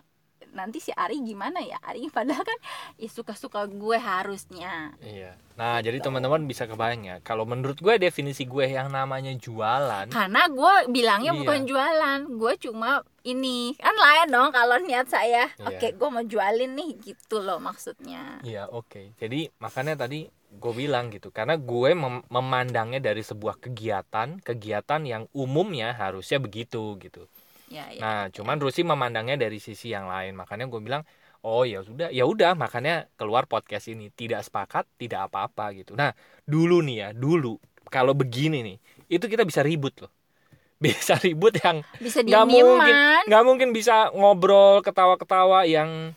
nanti 0.52 0.80
si 0.80 0.90
Ari 0.90 1.22
gimana 1.22 1.60
ya 1.60 1.78
Ari 1.82 2.10
padahal 2.16 2.42
kan 2.42 2.60
ya 2.96 3.08
suka-suka 3.08 3.66
gue 3.66 3.98
harusnya 3.98 4.94
iya 5.00 5.34
nah 5.54 5.78
jadi 5.78 5.96
Gitu. 5.96 6.06
teman-teman 6.06 6.44
bisa 6.44 6.64
kebayang 6.64 7.04
ya 7.04 7.16
kalau 7.20 7.44
menurut 7.44 7.76
gue 7.76 7.96
definisi 7.98 8.44
gue 8.44 8.66
yang 8.66 8.88
namanya 8.88 9.34
jualan 9.34 10.08
karena 10.08 10.42
gue 10.48 10.74
bilangnya 10.90 11.32
Iya. 11.32 11.40
bukan 11.40 11.60
jualan 11.66 12.20
gue 12.32 12.54
cuma 12.62 12.90
ini 13.22 13.76
kan 13.76 13.92
lain 13.94 14.28
dong 14.30 14.50
kalau 14.50 14.80
niat 14.80 15.06
saya 15.06 15.52
Iya. 15.54 15.68
oke 15.68 15.88
gue 15.94 16.10
mau 16.10 16.24
jualin 16.24 16.72
nih 16.72 16.90
gitu 17.04 17.38
loh 17.38 17.60
maksudnya 17.60 18.40
Iya 18.42 18.66
oke. 18.66 19.14
Jadi 19.16 19.52
makanya 19.58 20.00
tadi 20.00 20.24
gue 20.50 20.74
bilang 20.74 21.10
gitu 21.10 21.30
karena 21.30 21.54
gue 21.56 21.94
mem- 21.94 22.26
memandangnya 22.26 22.98
dari 23.00 23.22
sebuah 23.22 23.60
kegiatan, 23.60 24.40
kegiatan 24.40 25.02
yang 25.04 25.24
umumnya 25.32 25.92
harusnya 25.92 26.40
begitu 26.40 26.96
gitu. 26.98 27.28
Ya 27.70 27.86
ya 27.94 28.00
Nah 28.02 28.20
cuman 28.34 28.58
Rusi 28.58 28.82
memandangnya 28.82 29.38
dari 29.38 29.62
sisi 29.62 29.94
yang 29.94 30.10
lain. 30.10 30.34
Makanya 30.36 30.66
gue 30.68 30.82
bilang 30.82 31.06
oh 31.40 31.64
ya 31.64 31.80
sudah 31.86 32.12
ya 32.12 32.28
udah 32.28 32.52
makanya 32.58 33.08
keluar 33.16 33.48
podcast 33.48 33.88
ini 33.88 34.12
tidak 34.12 34.44
sepakat 34.44 34.84
tidak 35.00 35.32
apa-apa 35.32 35.72
gitu. 35.78 35.96
Nah 35.96 36.12
dulu 36.44 36.84
nih 36.84 36.98
ya 37.00 37.10
dulu 37.16 37.56
kalau 37.88 38.12
begini 38.12 38.66
nih 38.66 38.78
itu 39.08 39.26
kita 39.26 39.48
bisa 39.48 39.64
ribut 39.64 39.96
loh. 40.02 40.12
Bisa 40.80 41.20
ribut 41.20 41.52
yang 41.60 41.84
bisa 42.00 42.24
nggak 42.24 42.46
mungkin 42.48 42.96
nggak 43.28 43.44
mungkin 43.44 43.70
bisa 43.76 44.16
ngobrol 44.16 44.80
ketawa-ketawa 44.80 45.68
yang 45.68 46.16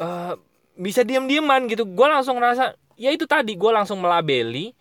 eh, 0.00 0.32
bisa 0.80 1.04
diam-diaman 1.04 1.68
gitu 1.68 1.84
gue 1.84 2.06
langsung 2.08 2.40
ngerasa 2.40 2.72
ya 2.96 3.12
itu 3.12 3.28
tadi 3.28 3.52
gue 3.52 3.68
langsung 3.68 4.00
melabeli 4.00 4.72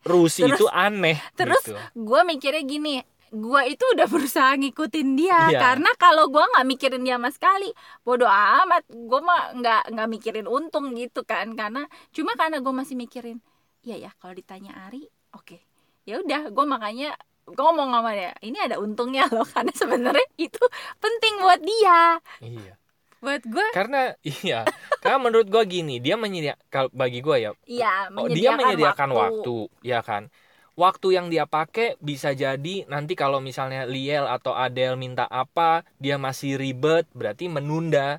Rusi 0.00 0.48
Terus- 0.48 0.60
itu 0.60 0.66
aneh 0.72 1.20
terus 1.36 1.60
gitu. 1.60 1.76
gue 1.76 2.20
mikirnya 2.24 2.64
gini 2.64 2.94
gue 3.34 3.60
itu 3.68 3.84
udah 3.92 4.06
berusaha 4.14 4.54
ngikutin 4.54 5.08
dia 5.14 5.50
Iya. 5.50 5.58
karena 5.60 5.90
kalau 5.94 6.30
gue 6.30 6.40
nggak 6.40 6.66
mikirin 6.66 7.02
dia 7.02 7.18
sama 7.18 7.28
sekali 7.28 7.70
bodoh 8.00 8.30
amat 8.30 8.86
gue 8.86 9.20
mah 9.20 9.52
nggak 9.52 9.82
nggak 9.90 10.08
mikirin 10.08 10.46
untung 10.46 10.94
gitu 10.94 11.22
kan 11.22 11.52
karena 11.52 11.84
cuma 12.10 12.32
karena 12.34 12.62
gue 12.62 12.72
masih 12.72 12.94
mikirin 12.94 13.42
iya 13.82 13.98
ya 13.98 14.10
kalau 14.16 14.32
ditanya 14.32 14.72
Ari 14.86 15.04
oke 15.32 15.58
ya 16.04 16.18
udah 16.18 16.48
gue 16.48 16.64
makanya 16.64 17.18
gue 17.44 17.60
ngomong 17.60 17.92
sama 17.92 18.14
dia 18.14 18.32
ini 18.40 18.56
ada 18.56 18.78
untungnya 18.78 19.26
loh 19.34 19.44
karena 19.44 19.74
sebenarnya 19.74 20.26
itu 20.38 20.64
penting 20.96 21.34
buat 21.42 21.60
dia 21.60 22.00
Iya. 22.40 22.74
buat 23.18 23.42
gue 23.42 23.66
Karena 23.72 24.12
iya, 24.20 24.68
karena 25.00 25.16
menurut 25.18 25.48
gua 25.48 25.64
gini, 25.64 25.96
dia 25.96 26.12
menyediakan 26.14 26.92
bagi 26.92 27.24
gua 27.24 27.40
ya, 27.40 27.50
iya 27.64 28.12
oh, 28.12 28.28
dia 28.28 28.52
menyediakan 28.52 29.08
waktu. 29.10 29.56
ya 29.80 30.04
kan. 30.04 30.28
Waktu 30.74 31.14
yang 31.14 31.26
dia 31.30 31.46
pakai 31.46 31.94
bisa 32.02 32.34
jadi 32.34 32.82
nanti 32.90 33.14
kalau 33.14 33.38
misalnya 33.38 33.86
Liel 33.86 34.26
atau 34.26 34.58
Adele 34.58 34.98
minta 34.98 35.22
apa, 35.30 35.86
dia 36.02 36.18
masih 36.18 36.58
ribet, 36.58 37.06
berarti 37.14 37.46
menunda 37.46 38.18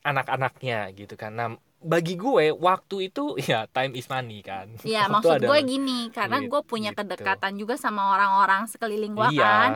anak-anaknya 0.00 0.88
gitu 0.96 1.14
kan. 1.14 1.36
Nah, 1.36 1.48
bagi 1.84 2.16
gue 2.16 2.56
waktu 2.56 3.12
itu 3.12 3.36
ya 3.50 3.68
time 3.68 3.92
is 4.00 4.08
money 4.08 4.40
kan. 4.40 4.72
Iya 4.80 5.12
maksud 5.12 5.44
gue 5.44 5.60
gini 5.68 6.08
karena 6.08 6.40
Gitu. 6.40 6.48
gue 6.48 6.60
punya 6.64 6.90
kedekatan 6.96 7.60
juga 7.60 7.76
sama 7.76 8.16
orang-orang 8.16 8.64
sekeliling 8.64 9.12
gue 9.12 9.28
Iya. 9.36 9.44
kan 9.44 9.70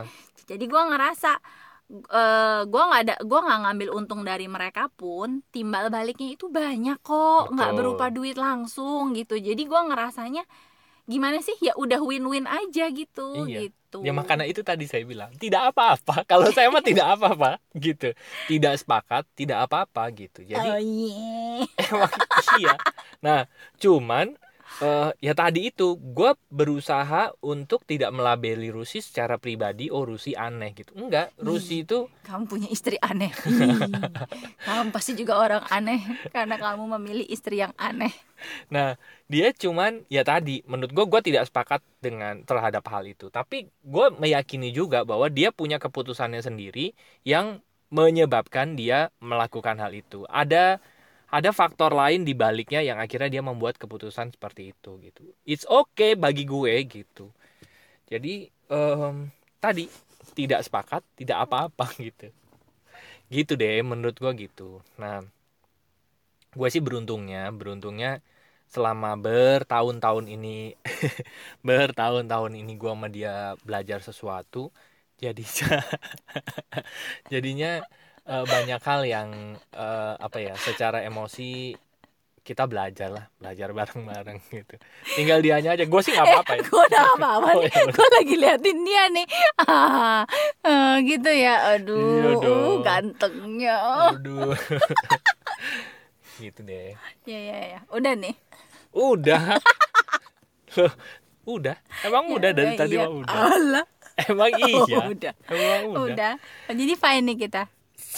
jadi 0.49 0.65
gue 0.65 0.83
ngerasa 0.89 1.31
eh 1.89 2.61
gue 2.69 2.83
nggak 2.89 3.01
ada 3.05 3.15
gue 3.25 3.41
nggak 3.45 3.61
ngambil 3.65 3.89
untung 3.97 4.21
dari 4.21 4.45
mereka 4.45 4.93
pun 4.93 5.41
timbal 5.49 5.89
baliknya 5.89 6.37
itu 6.37 6.49
banyak 6.49 7.01
kok 7.01 7.49
nggak 7.53 7.71
berupa 7.77 8.13
duit 8.13 8.37
langsung 8.37 9.17
gitu 9.17 9.41
jadi 9.41 9.57
gue 9.57 9.81
ngerasanya 9.93 10.45
gimana 11.09 11.41
sih 11.41 11.57
ya 11.59 11.73
udah 11.75 12.05
win-win 12.05 12.45
aja 12.45 12.93
gitu 12.93 13.49
Iya. 13.49 13.67
gitu 13.67 14.05
Ya 14.05 14.13
makanya 14.13 14.45
itu 14.45 14.61
tadi 14.61 14.85
saya 14.85 15.01
bilang 15.09 15.33
tidak 15.41 15.73
apa-apa. 15.73 16.21
Kalau 16.31 16.53
saya 16.53 16.69
mah 16.69 16.85
tidak 16.85 17.09
apa-apa 17.17 17.57
gitu. 17.73 18.13
Tidak 18.45 18.77
sepakat, 18.77 19.25
tidak 19.33 19.65
apa-apa 19.65 20.13
gitu. 20.13 20.45
Jadi 20.45 20.69
oh 20.69 20.77
iya 20.77 21.65
emang 21.89 22.13
iya 22.61 22.75
nah 23.25 23.49
cuman 23.81 24.37
eh, 24.81 25.11
ya 25.19 25.33
tadi 25.35 25.69
itu 25.73 25.97
gue 25.99 26.33
berusaha 26.53 27.35
untuk 27.45 27.83
tidak 27.85 28.13
melabeli 28.15 28.69
Rusi 28.69 29.01
secara 29.03 29.41
pribadi 29.41 29.89
oh 29.89 30.05
Rusi 30.05 30.37
aneh 30.37 30.77
gitu. 30.77 30.95
Enggak 30.95 31.33
Rusi 31.41 31.83
itu 31.87 32.07
kamu 32.25 32.45
punya 32.47 32.69
istri 32.69 33.01
aneh. 33.01 33.33
Kamu 34.69 34.93
pasti 34.93 35.17
juga 35.17 35.41
orang 35.41 35.65
aneh 35.73 36.01
karena 36.29 36.61
kamu 36.61 36.99
memilih 37.01 37.27
istri 37.27 37.65
yang 37.65 37.73
aneh. 37.81 38.13
Nah 38.69 39.01
dia 39.27 39.51
cuman 39.57 40.05
ya 40.13 40.23
tadi 40.23 40.61
menurut 40.69 40.93
gue 40.93 41.05
gue 41.09 41.21
tidak 41.33 41.49
sepakat 41.49 41.81
dengan 42.05 42.45
terhadap 42.45 42.85
hal 42.93 43.09
itu. 43.09 43.33
Tapi 43.33 43.73
gue 43.73 44.07
meyakini 44.21 44.71
juga 44.71 45.09
bahwa 45.09 45.33
dia 45.33 45.49
punya 45.51 45.81
keputusannya 45.81 46.45
sendiri 46.45 46.93
yang 47.25 47.65
menyebabkan 47.89 48.77
dia 48.77 49.09
melakukan 49.19 49.81
hal 49.81 49.97
itu. 49.97 50.29
Ada 50.29 50.81
ada 51.29 51.51
faktor 51.53 51.93
lain 51.93 52.25
di 52.29 52.33
baliknya 52.33 52.81
yang 52.81 52.99
akhirnya 53.01 53.29
dia 53.41 53.43
membuat 53.45 53.77
keputusan 53.77 54.33
seperti 54.35 54.73
itu 54.73 54.91
gitu. 55.05 55.23
It's 55.45 55.69
okay 55.69 56.17
bagi 56.17 56.45
gue 56.49 56.75
gitu. 56.89 57.29
Jadi 58.09 58.49
em, 58.73 59.31
tadi 59.61 59.87
tidak 60.39 60.65
sepakat, 60.67 61.03
tidak 61.19 61.39
apa-apa 61.49 61.87
gitu. 62.07 62.29
Gitu 63.29 63.53
deh 63.61 63.77
menurut 63.85 64.17
gue 64.23 64.33
gitu. 64.49 64.81
Nah, 65.01 65.21
gue 66.59 66.69
sih 66.75 66.83
beruntungnya, 66.87 67.39
beruntungnya 67.59 68.09
selama 68.75 69.09
bertahun-tahun 69.25 70.25
ini 70.35 70.49
bertahun-tahun 71.69 72.53
ini 72.61 72.73
gue 72.81 72.91
sama 72.93 73.09
dia 73.17 73.57
belajar 73.67 73.99
sesuatu 74.09 74.69
jadi 75.23 75.43
jadinya 77.31 77.69
eh, 78.29 78.45
banyak 78.45 78.81
hal 78.81 79.01
yang 79.05 79.29
eh, 79.73 80.15
apa 80.17 80.39
ya 80.39 80.55
secara 80.55 81.01
emosi 81.03 81.73
kita 82.41 82.65
belajar 82.65 83.13
lah 83.13 83.25
belajar 83.37 83.77
bareng-bareng 83.77 84.41
gitu. 84.49 84.81
Tinggal 85.13 85.45
dianya 85.45 85.77
aja. 85.77 85.85
Gue 85.85 86.01
sih 86.01 86.17
nggak 86.17 86.25
apa-apa 86.25 86.53
ya. 86.57 86.61
gue 86.65 86.83
udah 86.89 87.05
apa-apa 87.13 87.49
Oh, 87.53 87.61
nih. 87.61 87.69
iya, 87.69 87.83
gue 87.93 88.09
lagi 88.09 88.35
liatin 88.41 88.79
dia 88.89 89.05
nih. 89.13 89.27
Ah, 89.61 90.25
ah, 90.65 90.95
gitu 91.05 91.29
ya. 91.29 91.77
Aduh 91.77 92.41
uh, 92.41 92.75
gantengnya. 92.81 93.77
Aduh. 94.17 94.57
gitu 96.41 96.61
deh. 96.65 96.97
Ya 97.29 97.37
ya 97.53 97.59
ya 97.77 97.81
udah 97.93 98.13
nih. 98.17 98.33
Udah. 98.97 99.61
Loh, 100.81 100.93
udah? 101.45 101.77
Emang 102.01 102.33
udah? 102.33 102.51
Dari 102.57 102.73
Ya, 102.73 102.81
tadi 102.81 102.95
iya. 102.97 103.05
mah 103.05 103.13
udah? 103.13 103.37
Alah. 103.45 103.87
emang 104.25 104.51
iya? 104.57 104.97
Oh, 104.99 105.13
udah. 105.13 105.33
Emang 105.53 105.83
udah. 105.85 106.01
udah. 106.17 106.33
Oh, 106.65 106.75
jadi 106.75 106.95
fine 106.97 107.25
nih 107.29 107.37
kita 107.45 107.69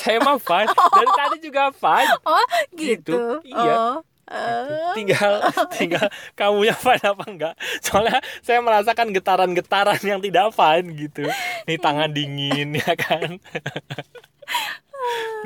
saya 0.01 0.17
mah 0.25 0.39
fine 0.41 0.71
dari 0.95 1.11
tadi 1.21 1.37
juga 1.45 1.63
fine 1.75 2.11
oh 2.25 2.45
Gitu, 2.73 3.05
gitu, 3.05 3.21
iya. 3.45 3.75
oh 3.77 3.97
eh. 4.31 4.95
tinggal 4.97 5.43
tinggal 5.77 6.07
kamu 6.39 6.71
yang 6.71 6.79
fine 6.79 7.03
apa 7.03 7.25
enggak. 7.27 7.55
Soalnya 7.83 8.19
saya 8.41 8.63
merasakan 8.63 9.11
getaran-getaran 9.11 9.99
yang 10.03 10.23
tidak 10.23 10.55
fine 10.55 10.87
gitu. 10.95 11.27
Nih 11.67 11.79
tangan 11.83 12.11
dingin 12.15 12.79
ya 12.79 12.95
kan? 12.95 13.39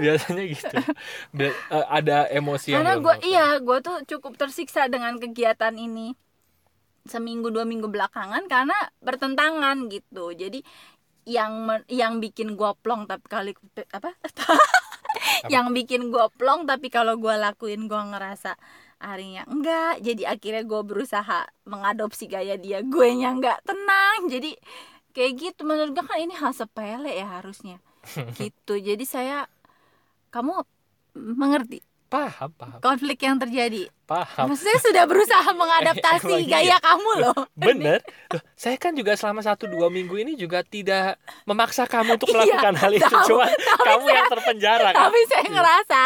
Biasanya 0.02 0.44
gitu. 0.50 0.76
Be- 1.32 1.54
eh, 1.70 1.86
ada 1.88 2.26
emosi 2.30 2.74
karena 2.74 2.98
gue 2.98 3.14
selesai. 3.14 3.30
iya 3.30 3.46
gue 3.62 3.78
tuh 3.86 3.96
cukup 4.10 4.32
tersiksa 4.40 4.90
dengan 4.90 5.16
kegiatan 5.22 5.74
ini. 5.78 6.18
Seminggu 7.04 7.52
dua 7.52 7.68
minggu 7.68 7.84
belakangan 7.92 8.48
karena 8.48 8.72
bertentangan 9.04 9.76
gitu. 9.92 10.32
Jadi 10.32 10.64
yang 11.24 11.68
yang 11.88 12.20
bikin 12.20 12.56
gue 12.56 12.70
plong 12.84 13.08
tapi 13.08 13.24
kali 13.28 13.52
apa? 13.96 14.12
Yang 15.48 15.66
bikin 15.72 16.02
gue 16.12 16.26
plong 16.36 16.68
tapi 16.68 16.88
kalau 16.92 17.16
gue 17.16 17.34
lakuin 17.36 17.88
gue 17.88 18.02
ngerasa 18.14 18.56
harinya 19.00 19.44
enggak. 19.48 20.00
Jadi 20.00 20.22
akhirnya 20.24 20.64
gue 20.64 20.80
berusaha 20.84 21.48
mengadopsi 21.68 22.28
gaya 22.28 22.56
dia. 22.60 22.84
Gue 22.84 23.12
nya 23.16 23.32
enggak 23.32 23.60
tenang. 23.64 24.28
Jadi 24.28 24.56
kayak 25.16 25.32
gitu. 25.40 25.60
Menurut 25.64 25.96
gue 25.96 26.04
kan 26.04 26.20
ini 26.20 26.36
hal 26.36 26.52
sepele 26.52 27.12
ya 27.12 27.40
harusnya. 27.40 27.80
Gitu. 28.40 28.74
Jadi 28.84 29.04
saya 29.08 29.48
kamu 30.28 30.60
mengerti 31.14 31.80
paham 32.06 32.50
paham 32.54 32.78
konflik 32.78 33.18
yang 33.20 33.36
terjadi. 33.36 33.90
paham 34.04 34.52
Maksudnya 34.52 34.78
sudah 34.78 35.04
berusaha 35.04 35.50
mengadaptasi 35.50 36.34
iya. 36.44 36.60
gaya 36.60 36.76
kamu 36.78 37.10
loh. 37.20 37.38
bener 37.52 37.98
Loh, 38.30 38.42
saya 38.54 38.76
kan 38.76 38.92
juga 38.92 39.16
selama 39.16 39.40
satu 39.40 39.66
dua 39.66 39.88
minggu 39.88 40.14
ini 40.16 40.32
juga 40.34 40.62
tidak 40.62 41.16
memaksa 41.44 41.88
kamu 41.88 42.14
untuk 42.14 42.28
Iya, 42.32 42.36
melakukan 42.38 42.74
hal 42.76 42.92
itu 42.92 43.04
tahu, 43.04 43.26
cuma 43.32 43.46
kamu 43.88 44.06
yang 44.06 44.26
terpenjara 44.28 44.88
kan 44.92 45.02
Tapi 45.08 45.18
saya 45.26 45.46
ngerasa 45.48 46.02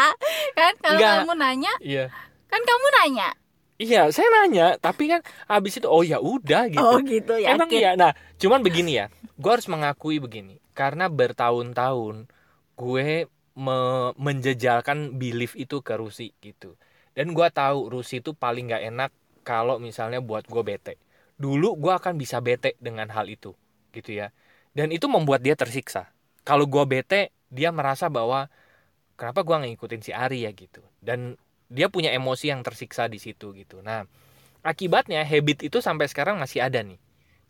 kan 0.53 0.73
kalau 0.79 0.97
Enggak. 0.97 1.13
kamu 1.21 1.33
nanya, 1.37 1.73
iya 1.79 2.05
kan 2.47 2.61
kamu 2.65 2.87
nanya. 2.97 3.29
iya 3.77 4.01
saya 4.09 4.27
nanya 4.41 4.75
tapi 4.75 5.07
kan 5.07 5.21
habis 5.45 5.77
itu 5.77 5.85
oh 5.85 6.01
ya 6.01 6.17
udah 6.17 6.65
gitu 6.67 6.81
Oh 6.81 6.97
gitu 6.99 7.37
ya. 7.37 7.53
Emang 7.53 7.69
iya. 7.69 7.93
Nah, 7.93 8.11
cuman 8.35 8.59
begini 8.59 8.97
ya. 8.97 9.05
Gue 9.37 9.51
harus 9.53 9.69
mengakui 9.69 10.17
begini. 10.17 10.57
Karena 10.73 11.07
bertahun-tahun 11.07 12.27
gue 12.73 13.07
me- 13.65 14.13
menjejalkan 14.25 14.99
belief 15.21 15.53
itu 15.63 15.77
ke 15.87 15.93
Rusi 16.01 16.27
gitu. 16.47 16.69
Dan 17.17 17.27
gue 17.37 17.47
tahu 17.51 17.79
Rusi 17.93 18.15
itu 18.23 18.31
paling 18.43 18.65
nggak 18.71 18.83
enak 18.91 19.11
kalau 19.43 19.75
misalnya 19.87 20.19
buat 20.29 20.45
gue 20.53 20.63
bete. 20.63 20.95
Dulu 21.43 21.69
gue 21.83 21.93
akan 21.99 22.15
bisa 22.21 22.37
bete 22.47 22.75
dengan 22.79 23.07
hal 23.15 23.25
itu, 23.35 23.51
gitu 23.95 24.11
ya. 24.21 24.27
Dan 24.77 24.87
itu 24.95 25.05
membuat 25.11 25.41
dia 25.45 25.55
tersiksa. 25.59 26.11
Kalau 26.47 26.65
gue 26.73 26.83
bete, 26.87 27.21
dia 27.51 27.69
merasa 27.75 28.07
bahwa 28.07 28.47
kenapa 29.19 29.41
gue 29.47 29.55
ngikutin 29.75 30.01
si 30.05 30.11
Ari 30.15 30.47
ya 30.47 30.51
gitu. 30.55 30.81
Dan 31.03 31.35
dia 31.69 31.87
punya 31.91 32.09
emosi 32.15 32.49
yang 32.53 32.61
tersiksa 32.65 33.05
di 33.11 33.19
situ 33.21 33.53
gitu. 33.53 33.81
Nah, 33.85 34.05
akibatnya 34.65 35.23
habit 35.25 35.65
itu 35.67 35.79
sampai 35.79 36.07
sekarang 36.11 36.37
masih 36.39 36.63
ada 36.63 36.81
nih 36.83 36.99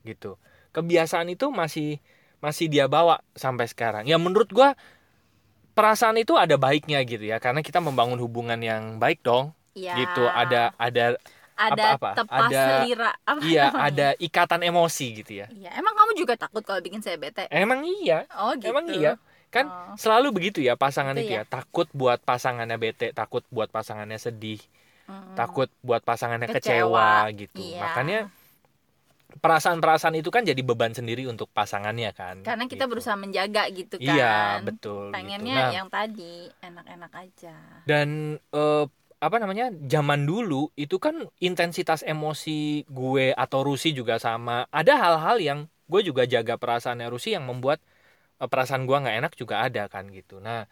gitu 0.06 0.40
kebiasaan 0.76 1.28
itu 1.34 1.50
masih 1.52 2.00
masih 2.40 2.72
dia 2.72 2.88
bawa 2.88 3.20
sampai 3.36 3.68
sekarang 3.68 4.08
ya 4.08 4.16
menurut 4.18 4.50
gua 4.54 4.76
perasaan 5.80 6.18
itu 6.18 6.36
ada 6.36 6.56
baiknya 6.56 7.00
gitu 7.02 7.24
ya 7.24 7.38
karena 7.38 7.60
kita 7.60 7.80
membangun 7.80 8.20
hubungan 8.20 8.60
yang 8.60 8.98
baik 8.98 9.22
dong 9.22 9.56
Ya, 9.72 9.96
gitu 9.96 10.26
ada 10.26 10.76
ada 10.76 11.16
ada 11.56 11.84
apa-apa, 11.96 12.10
tepas 12.18 12.42
ada- 12.46 12.68
selira. 12.82 13.12
Apa 13.22 13.40
iya 13.42 13.66
namanya? 13.70 13.86
ada 13.86 14.08
ikatan 14.18 14.62
emosi 14.62 15.06
gitu 15.14 15.32
ya 15.38 15.48
Iya, 15.50 15.72
emang 15.74 15.94
kamu 15.94 16.12
juga 16.18 16.34
takut 16.36 16.60
kalau 16.62 16.80
bikin 16.80 17.00
saya 17.00 17.16
bete? 17.16 17.48
emang 17.48 17.84
iya 17.86 18.28
Oh 18.34 18.52
gitu. 18.54 18.68
emang 18.68 18.88
iya 18.90 19.16
kan 19.48 19.66
Oh. 19.66 19.96
selalu 19.96 20.30
begitu 20.32 20.60
ya 20.60 20.76
pasangan 20.76 21.16
Gitu 21.16 21.26
itu 21.26 21.34
ya 21.34 21.44
takut 21.44 21.88
buat 21.92 22.20
pasangannya 22.20 22.76
bete 22.76 23.10
takut 23.12 23.42
buat 23.50 23.68
pasangannya 23.68 24.16
sedih 24.16 24.60
Mm. 25.06 25.34
takut 25.34 25.74
buat 25.80 26.02
pasangannya 26.02 26.46
Kecewa. 26.46 27.26
kecewa, 27.26 27.34
gitu 27.34 27.62
Iya. 27.64 27.82
makanya 27.82 28.20
perasaan-perasaan 29.30 30.18
itu 30.18 30.34
kan 30.34 30.42
jadi 30.42 30.58
beban 30.66 30.90
sendiri 30.92 31.30
untuk 31.30 31.54
pasangannya 31.54 32.10
kan 32.12 32.42
Karena 32.42 32.66
kita 32.66 32.90
gitu. 32.90 32.98
berusaha 32.98 33.14
menjaga 33.14 33.70
gitu 33.70 34.02
kan. 34.02 34.18
iya 34.18 34.58
betul 34.66 35.14
Pengennya 35.14 35.54
gitu. 35.54 35.62
Nah, 35.62 35.70
yang 35.78 35.88
tadi 35.88 36.50
enak-enak 36.60 37.12
aja. 37.14 37.56
dan 37.86 38.10
eh, 38.42 38.86
apa 39.20 39.36
namanya 39.38 39.70
zaman 39.86 40.24
dulu 40.24 40.72
itu 40.74 40.98
kan 40.98 41.30
intensitas 41.38 42.02
emosi 42.02 42.88
gue 42.88 43.36
atau 43.36 43.60
Rusi 43.62 43.92
juga 43.92 44.18
sama 44.18 44.66
ada 44.72 44.98
hal-hal 44.98 45.38
yang 45.38 45.60
gue 45.86 46.02
juga 46.02 46.24
jaga 46.26 46.58
perasaannya 46.58 47.06
Rusi 47.06 47.38
yang 47.38 47.46
membuat 47.46 47.78
eh, 48.40 48.50
perasaan 48.50 48.90
gue 48.90 48.98
nggak 48.98 49.18
enak 49.22 49.34
juga 49.38 49.62
ada 49.62 49.86
kan 49.86 50.10
gitu 50.10 50.40
nah 50.40 50.66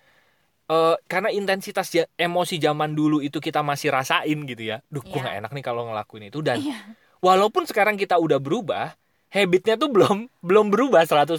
eh, 0.69 0.95
karena 1.07 1.29
intensitas 1.29 1.91
emosi 2.17 2.55
zaman 2.57 2.95
dulu 2.95 3.19
itu 3.21 3.37
kita 3.39 3.61
masih 3.61 3.91
rasain 3.93 4.39
gitu 4.47 4.63
ya 4.63 4.79
duh 4.89 5.03
gue 5.03 5.11
Iya. 5.13 5.23
nggak 5.23 5.37
enak 5.45 5.51
nih 5.55 5.65
kalau 5.65 5.83
ngelakuin 5.91 6.31
itu 6.31 6.39
dan 6.41 6.57
Iya. 6.59 6.79
Walaupun 7.27 7.63
sekarang 7.63 7.95
kita 7.95 8.15
udah 8.15 8.37
berubah 8.37 8.95
habitnya 9.27 9.75
tuh 9.75 9.89
belum 9.89 10.31
belum 10.47 10.65
berubah 10.67 11.03
100% 11.03 11.35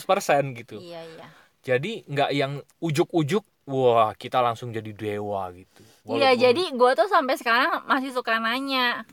gitu 0.54 0.76
iya 0.78 1.00
iya 1.02 1.26
jadi 1.60 2.04
nggak 2.04 2.30
yang 2.32 2.52
ujuk-ujuk 2.78 3.40
wah 3.64 4.12
kita 4.14 4.38
langsung 4.38 4.68
jadi 4.68 4.88
dewa 4.90 5.48
gitu 5.50 5.80
Iya, 6.06 6.32
Walaupun- 6.32 6.40
jadi 6.40 6.62
gue 6.72 6.90
tuh 6.94 7.04
sampai 7.06 7.36
sekarang 7.36 7.84
masih 7.84 8.08
suka 8.08 8.36
nanya. 8.38 9.04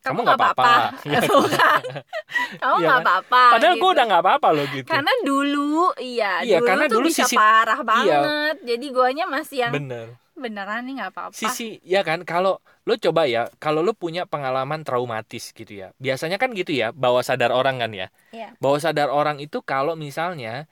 Kamu 0.00 0.24
nggak 0.24 0.40
apa-apa? 0.40 0.96
Suka. 1.28 1.70
Kamu 2.62 2.74
Iya 2.74 2.86
nggak 2.86 2.96
kan? 2.96 3.04
apa-apa. 3.04 3.42
Padahal 3.52 3.74
gitu. 3.76 3.82
gue 3.82 3.90
udah 3.92 4.04
nggak 4.08 4.22
apa-apa 4.24 4.48
loh 4.48 4.66
gitu. 4.72 4.88
Karena 4.88 5.12
dulu, 5.20 5.92
iya, 6.00 6.40
Iya, 6.40 6.56
dulu 6.56 6.68
karena 6.72 6.84
tuh 6.86 6.94
dulu 6.96 7.06
bisa 7.06 7.24
sisi- 7.26 7.36
parah 7.36 7.76
Iya. 7.76 7.84
banget. 7.84 8.56
Jadi 8.64 8.86
guanya 8.88 9.24
masih 9.26 9.56
yang 9.60 9.72
Bener. 9.74 10.06
Beneran 10.38 10.86
nih 10.86 10.94
nggak 11.02 11.10
apa-apa. 11.12 11.34
Sisi 11.34 11.82
ya 11.84 12.00
kan 12.06 12.22
kalau 12.22 12.62
lo 12.86 12.94
coba 12.96 13.28
ya 13.28 13.52
kalau 13.60 13.84
lo 13.84 13.92
punya 13.92 14.24
pengalaman 14.24 14.86
traumatis 14.86 15.52
gitu 15.52 15.68
ya. 15.74 15.92
Biasanya 16.00 16.38
kan 16.40 16.54
gitu 16.54 16.72
ya 16.72 16.94
bawah 16.94 17.20
sadar 17.20 17.50
orang 17.52 17.82
kan 17.82 17.90
ya. 17.92 18.08
Iya. 18.32 18.54
Bawah 18.62 18.80
sadar 18.80 19.10
orang 19.12 19.42
itu 19.42 19.60
kalau 19.60 19.98
misalnya 19.98 20.70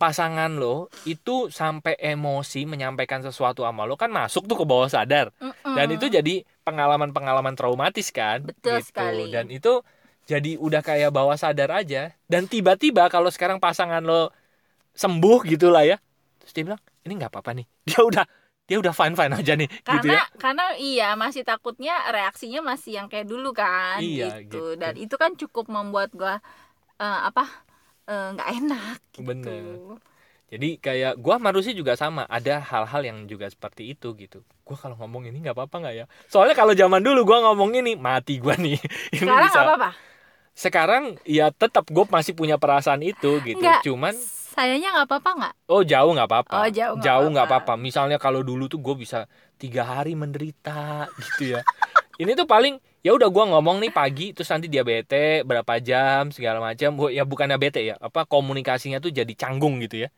pasangan 0.00 0.56
lo 0.56 0.88
itu 1.04 1.52
sampai 1.52 1.92
emosi 2.00 2.64
menyampaikan 2.64 3.20
sesuatu 3.20 3.68
sama 3.68 3.84
lo 3.84 4.00
kan 4.00 4.08
masuk 4.08 4.48
tuh 4.48 4.56
ke 4.56 4.64
bawah 4.64 4.88
sadar 4.88 5.28
Mm-mm. 5.36 5.76
dan 5.76 5.92
itu 5.92 6.08
jadi 6.08 6.40
pengalaman-pengalaman 6.64 7.52
traumatis 7.52 8.08
kan 8.08 8.40
Betul 8.48 8.80
gitu. 8.80 8.88
sekali. 8.88 9.28
dan 9.28 9.52
itu 9.52 9.84
jadi 10.24 10.56
udah 10.56 10.80
kayak 10.80 11.12
bawah 11.12 11.36
sadar 11.36 11.68
aja 11.84 12.16
dan 12.32 12.48
tiba-tiba 12.48 13.12
kalau 13.12 13.28
sekarang 13.28 13.60
pasangan 13.60 14.00
lo 14.00 14.32
sembuh 14.96 15.44
gitulah 15.44 15.84
ya 15.84 16.00
terus 16.40 16.56
dia 16.56 16.64
bilang 16.64 16.80
ini 17.04 17.12
nggak 17.20 17.30
apa-apa 17.36 17.50
nih 17.60 17.66
dia 17.92 18.00
udah 18.00 18.24
dia 18.70 18.78
udah 18.78 18.94
fine 18.94 19.18
fine 19.18 19.34
aja 19.34 19.52
nih 19.58 19.66
gitu 19.66 20.06
karena 20.06 20.14
ya 20.14 20.22
karena 20.38 20.64
iya 20.78 21.08
masih 21.18 21.42
takutnya 21.42 21.90
reaksinya 22.08 22.62
masih 22.62 23.02
yang 23.02 23.10
kayak 23.10 23.26
dulu 23.26 23.50
kan 23.50 23.98
Iya, 23.98 24.46
gitu. 24.46 24.46
gitu. 24.46 24.62
dan 24.78 24.94
itu 24.94 25.14
kan 25.18 25.34
cukup 25.34 25.66
membuat 25.66 26.14
gua 26.14 26.38
eh, 26.96 27.20
apa 27.26 27.50
eh, 28.06 28.26
nggak 28.32 28.48
enak 28.62 28.98
gitu. 29.18 29.26
Bener. 29.26 29.98
jadi 30.46 30.68
kayak 30.78 31.12
gua 31.18 31.42
sama 31.42 31.50
Rusi 31.50 31.74
juga 31.74 31.98
sama 31.98 32.22
ada 32.24 32.62
hal-hal 32.62 33.02
yang 33.02 33.18
juga 33.26 33.50
seperti 33.50 33.90
itu 33.90 34.14
gitu 34.14 34.46
gua 34.62 34.78
kalau 34.78 34.94
ngomong 34.94 35.26
ini 35.26 35.42
nggak 35.42 35.58
apa-apa 35.58 35.76
nggak 35.82 35.94
ya 35.98 36.04
soalnya 36.30 36.54
kalau 36.54 36.70
zaman 36.70 37.02
dulu 37.02 37.26
gua 37.26 37.50
ngomong 37.50 37.74
ini 37.74 37.98
mati 37.98 38.38
gua 38.38 38.54
nih 38.54 38.78
ini 39.18 39.26
sekarang 39.26 39.50
bisa 39.50 39.60
apa-apa 39.66 39.90
sekarang 40.50 41.04
ya 41.24 41.48
tetap 41.50 41.88
gue 41.88 42.04
masih 42.10 42.34
punya 42.36 42.58
perasaan 42.60 43.00
itu 43.00 43.38
gitu 43.40 43.62
Nggak. 43.62 43.80
cuman 43.86 44.12
sayanya 44.60 44.88
nggak 44.92 45.08
apa-apa 45.08 45.30
nggak 45.40 45.54
Oh 45.72 45.80
jauh 45.86 46.10
nggak 46.12 46.28
apa-apa. 46.28 46.52
Oh, 46.60 46.68
jauh 46.68 46.94
nggak 47.00 47.30
nggak 47.32 47.46
apa-apa. 47.48 47.72
Misalnya 47.80 48.20
kalau 48.20 48.44
dulu 48.44 48.68
tuh 48.68 48.76
gue 48.84 48.92
bisa 49.00 49.24
tiga 49.56 49.88
hari 49.88 50.12
menderita 50.12 51.08
gitu 51.24 51.56
ya. 51.56 51.60
Ini 52.20 52.36
tuh 52.36 52.44
paling 52.44 52.76
ya 53.00 53.16
udah 53.16 53.32
gue 53.32 53.44
ngomong 53.56 53.80
nih 53.80 53.92
pagi 53.94 54.36
terus 54.36 54.50
nanti 54.52 54.68
dia 54.68 54.84
bete 54.84 55.40
berapa 55.48 55.80
jam 55.80 56.28
segala 56.34 56.60
macam. 56.60 56.92
Gua- 57.00 57.14
Ya 57.14 57.24
bukannya 57.24 57.56
bete 57.56 57.80
ya, 57.86 57.96
apa 57.96 58.28
komunikasinya 58.28 59.00
tuh 59.00 59.08
jadi 59.08 59.32
canggung 59.32 59.80
gitu 59.80 60.04
ya. 60.04 60.08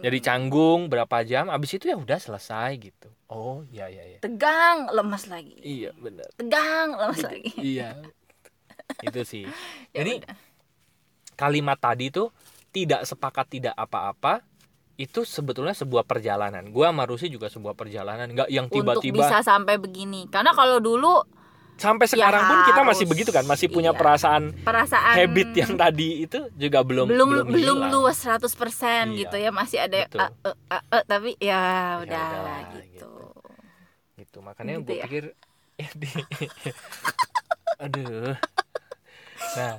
Jadi 0.00 0.18
canggung 0.24 0.88
berapa 0.88 1.20
jam. 1.26 1.50
Abis 1.52 1.76
itu 1.76 1.90
ya 1.92 1.96
udah 2.00 2.16
selesai 2.16 2.70
gitu. 2.80 3.10
Oh 3.28 3.66
iya 3.68 3.90
iya 3.90 4.04
iya. 4.14 4.18
tegang 4.22 4.88
lemas 4.94 5.26
lagi 5.26 5.58
Iya 5.60 5.90
benar. 5.98 6.28
tegang 6.38 6.94
lemas 6.96 7.20
lagi 7.26 7.50
Iya. 7.58 7.98
Itu 9.02 9.20
sih. 9.26 9.44
Ya 9.92 10.00
Jadi 10.00 10.22
udah. 10.22 10.36
kalimat 11.34 11.78
tadi 11.82 12.14
tuh 12.14 12.30
tidak 12.74 13.06
sepakat 13.06 13.46
tidak 13.46 13.74
apa-apa 13.78 14.42
itu 14.98 15.22
sebetulnya 15.22 15.74
sebuah 15.74 16.02
perjalanan. 16.02 16.66
Gua 16.70 16.90
sama 16.90 17.06
Rusi 17.06 17.30
juga 17.30 17.46
sebuah 17.46 17.74
perjalanan, 17.74 18.26
nggak 18.30 18.48
yang 18.50 18.66
untuk 18.66 18.98
tiba-tiba 18.98 19.22
bisa 19.22 19.38
sampai 19.42 19.78
begini 19.78 20.26
karena 20.26 20.50
kalau 20.50 20.82
dulu 20.82 21.22
sampai 21.74 22.06
sekarang 22.06 22.46
pun 22.46 22.58
kita 22.62 22.86
masih 22.86 23.06
begitu 23.06 23.30
kan, 23.34 23.42
masih 23.42 23.66
punya 23.66 23.90
Iya. 23.90 23.98
perasaan 23.98 24.42
perasaan 24.62 25.14
habit 25.18 25.50
yang 25.54 25.74
tadi 25.74 26.22
itu 26.22 26.38
juga 26.54 26.86
belum 26.86 27.10
belum 27.10 27.46
belum, 27.50 27.78
luas 27.90 28.18
100% 28.22 29.10
Iya, 29.10 29.26
gitu 29.26 29.36
ya 29.38 29.50
masih 29.50 29.78
ada 29.82 30.06
betul. 30.06 30.18
ah, 30.22 30.30
eh, 30.30 30.56
ah, 30.70 30.82
eh, 30.94 31.02
tapi 31.06 31.30
ya 31.42 31.62
udah 31.98 32.26
udahlah, 32.30 32.58
gitu. 32.78 33.10
gitu. 34.14 34.38
Makanya 34.38 34.78
Gitu 34.78 34.86
gue 34.86 34.94
ya. 34.94 35.04
pikir 35.10 35.24
di- 35.98 36.26
aduh. 37.82 38.34
Nah, 39.58 39.76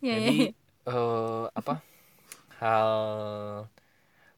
Ya, 0.00 0.16
jadi 0.16 0.36
ya, 0.36 0.48
ya. 0.48 0.92
eh, 0.92 1.44
apa 1.52 1.74
hal 2.64 2.90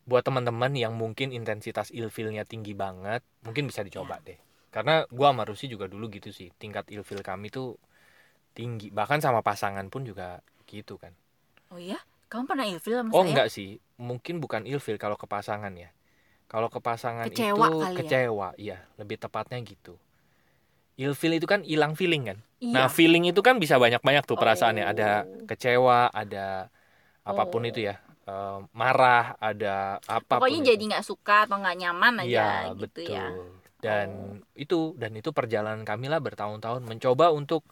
buat 0.06 0.22
teman-teman 0.22 0.70
yang 0.74 0.94
mungkin 0.94 1.34
intensitas 1.34 1.90
ilfilnya 1.90 2.42
tinggi 2.46 2.74
banget 2.74 3.22
mungkin 3.46 3.66
bisa 3.70 3.82
dicoba 3.86 4.18
Iya. 4.22 4.26
deh 4.34 4.38
karena 4.74 4.94
gua 5.10 5.30
sama 5.34 5.42
Rusi 5.48 5.66
juga 5.70 5.86
dulu 5.90 6.06
gitu 6.10 6.30
sih 6.34 6.50
tingkat 6.62 6.86
ilfil 6.94 7.22
kami 7.26 7.50
tuh 7.50 7.78
tinggi 8.58 8.88
bahkan 8.94 9.18
sama 9.22 9.40
pasangan 9.42 9.86
pun 9.92 10.02
juga 10.06 10.42
gitu 10.70 10.98
kan 10.98 11.14
Oh 11.74 11.80
iya, 11.82 11.98
kamu 12.30 12.44
pernah 12.46 12.66
ilfil 12.66 12.94
sama 12.94 13.10
oh 13.10 13.22
saya? 13.22 13.30
enggak 13.34 13.48
sih 13.50 13.68
mungkin 13.98 14.38
bukan 14.38 14.62
ilfil 14.66 14.98
kalau 14.98 15.18
ke 15.18 15.26
pasangan 15.26 15.72
ya 15.74 15.90
kalau 16.46 16.70
ke 16.70 16.78
pasangan 16.78 17.26
Kecewa 17.26 17.66
itu 17.66 17.72
kali 17.82 17.90
ya? 17.90 17.98
kecewa 17.98 18.48
iya 18.58 18.78
lebih 18.98 19.16
tepatnya 19.18 19.58
gitu 19.66 19.98
ilfil 20.96 21.32
itu 21.36 21.46
kan 21.50 21.60
hilang 21.66 21.92
feeling 21.98 22.24
kan 22.30 22.38
Iya. 22.56 22.72
Nah, 22.72 22.86
feeling 22.88 23.28
itu 23.28 23.40
kan 23.44 23.60
bisa 23.60 23.76
banyak-banyak 23.76 24.24
tuh 24.24 24.40
perasaannya. 24.40 24.84
Ada 24.88 25.08
Oh. 25.28 25.44
kecewa, 25.44 26.08
ada 26.08 26.72
apa 27.20 27.42
pun 27.52 27.62
Oh. 27.62 27.68
itu 27.68 27.84
ya. 27.84 28.00
Eh, 28.26 28.58
marah, 28.80 29.22
ada 29.38 30.02
apa 30.06 30.34
Pokoknya 30.42 30.60
jadi 30.74 30.82
nggak 30.90 31.06
suka 31.06 31.36
atau 31.46 31.56
nggak 31.62 31.76
nyaman 31.82 32.14
aja 32.22 32.28
Iya, 32.28 32.46
gitu 32.82 33.00
betul. 33.02 33.14
ya. 33.16 33.26
Dan 33.84 34.08
Oh. 34.10 34.34
itu 34.58 34.78
dan 35.00 35.12
itu 35.20 35.30
perjalanan 35.30 35.82
kami 35.86 36.06
lah 36.12 36.18
bertahun-tahun 36.18 36.82
mencoba 36.90 37.30
untuk 37.30 37.62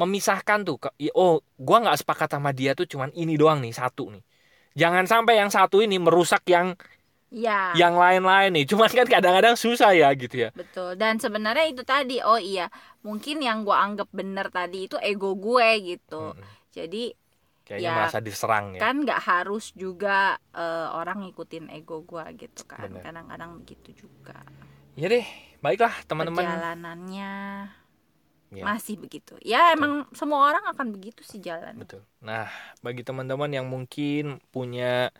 memisahkan 0.00 0.58
tuh. 0.68 0.76
ke- 0.82 0.94
Oh, 1.14 1.44
gua 1.60 1.76
nggak 1.84 1.98
sepakat 2.02 2.28
sama 2.34 2.50
dia 2.56 2.72
tuh 2.78 2.86
cuman 2.88 3.10
ini 3.14 3.34
doang 3.36 3.60
nih, 3.64 3.72
satu 3.74 4.10
nih. 4.14 4.22
Jangan 4.80 5.04
sampai 5.12 5.34
yang 5.42 5.50
satu 5.52 5.82
ini 5.84 5.96
merusak 6.00 6.42
yang 6.48 6.74
Iya. 7.30 7.78
yang 7.78 7.94
lain-lain 7.94 8.50
nih. 8.56 8.64
Cuman 8.66 8.90
kan 8.90 9.06
kadang-kadang 9.06 9.54
susah 9.54 9.94
ya 9.94 10.10
gitu 10.18 10.48
ya. 10.48 10.50
Betul. 10.50 10.98
Dan 10.98 11.22
sebenarnya 11.22 11.66
itu 11.70 11.82
tadi, 11.86 12.18
oh 12.26 12.40
iya, 12.40 12.66
mungkin 13.06 13.38
yang 13.38 13.62
gua 13.62 13.86
anggap 13.86 14.10
bener 14.10 14.50
tadi 14.50 14.90
itu 14.90 14.96
ego 14.98 15.38
gue 15.38 15.68
gitu. 15.94 16.34
Mm-mm. 16.34 16.46
Jadi 16.74 17.14
Kayaknya 17.70 17.86
Ya, 17.86 17.94
merasa 18.02 18.18
diserang 18.18 18.66
ya. 18.74 18.80
kan 18.82 18.94
nggak 19.06 19.20
harus 19.22 19.70
juga 19.78 20.34
eh, 20.50 20.88
orang 20.90 21.22
ngikutin 21.22 21.70
ego 21.70 22.02
gua 22.02 22.26
gitu 22.34 22.66
kan. 22.66 22.90
Kadang-kadang 22.98 23.62
begitu 23.62 24.06
juga. 24.06 24.42
Ya 24.98 25.06
deh, 25.06 25.22
baiklah 25.62 25.94
teman-teman. 26.10 26.42
Perjalanannya 26.42 27.32
Ya. 28.50 28.66
masih 28.66 28.98
begitu. 28.98 29.38
Ya 29.46 29.70
emang 29.70 30.10
semua 30.10 30.50
orang 30.50 30.66
akan 30.74 30.90
begitu 30.90 31.22
sih 31.22 31.38
jalan. 31.38 31.78
Betul. 31.78 32.02
Nah, 32.18 32.50
bagi 32.82 33.06
teman-teman 33.06 33.46
yang 33.54 33.70
mungkin 33.70 34.42
punya 34.50 35.14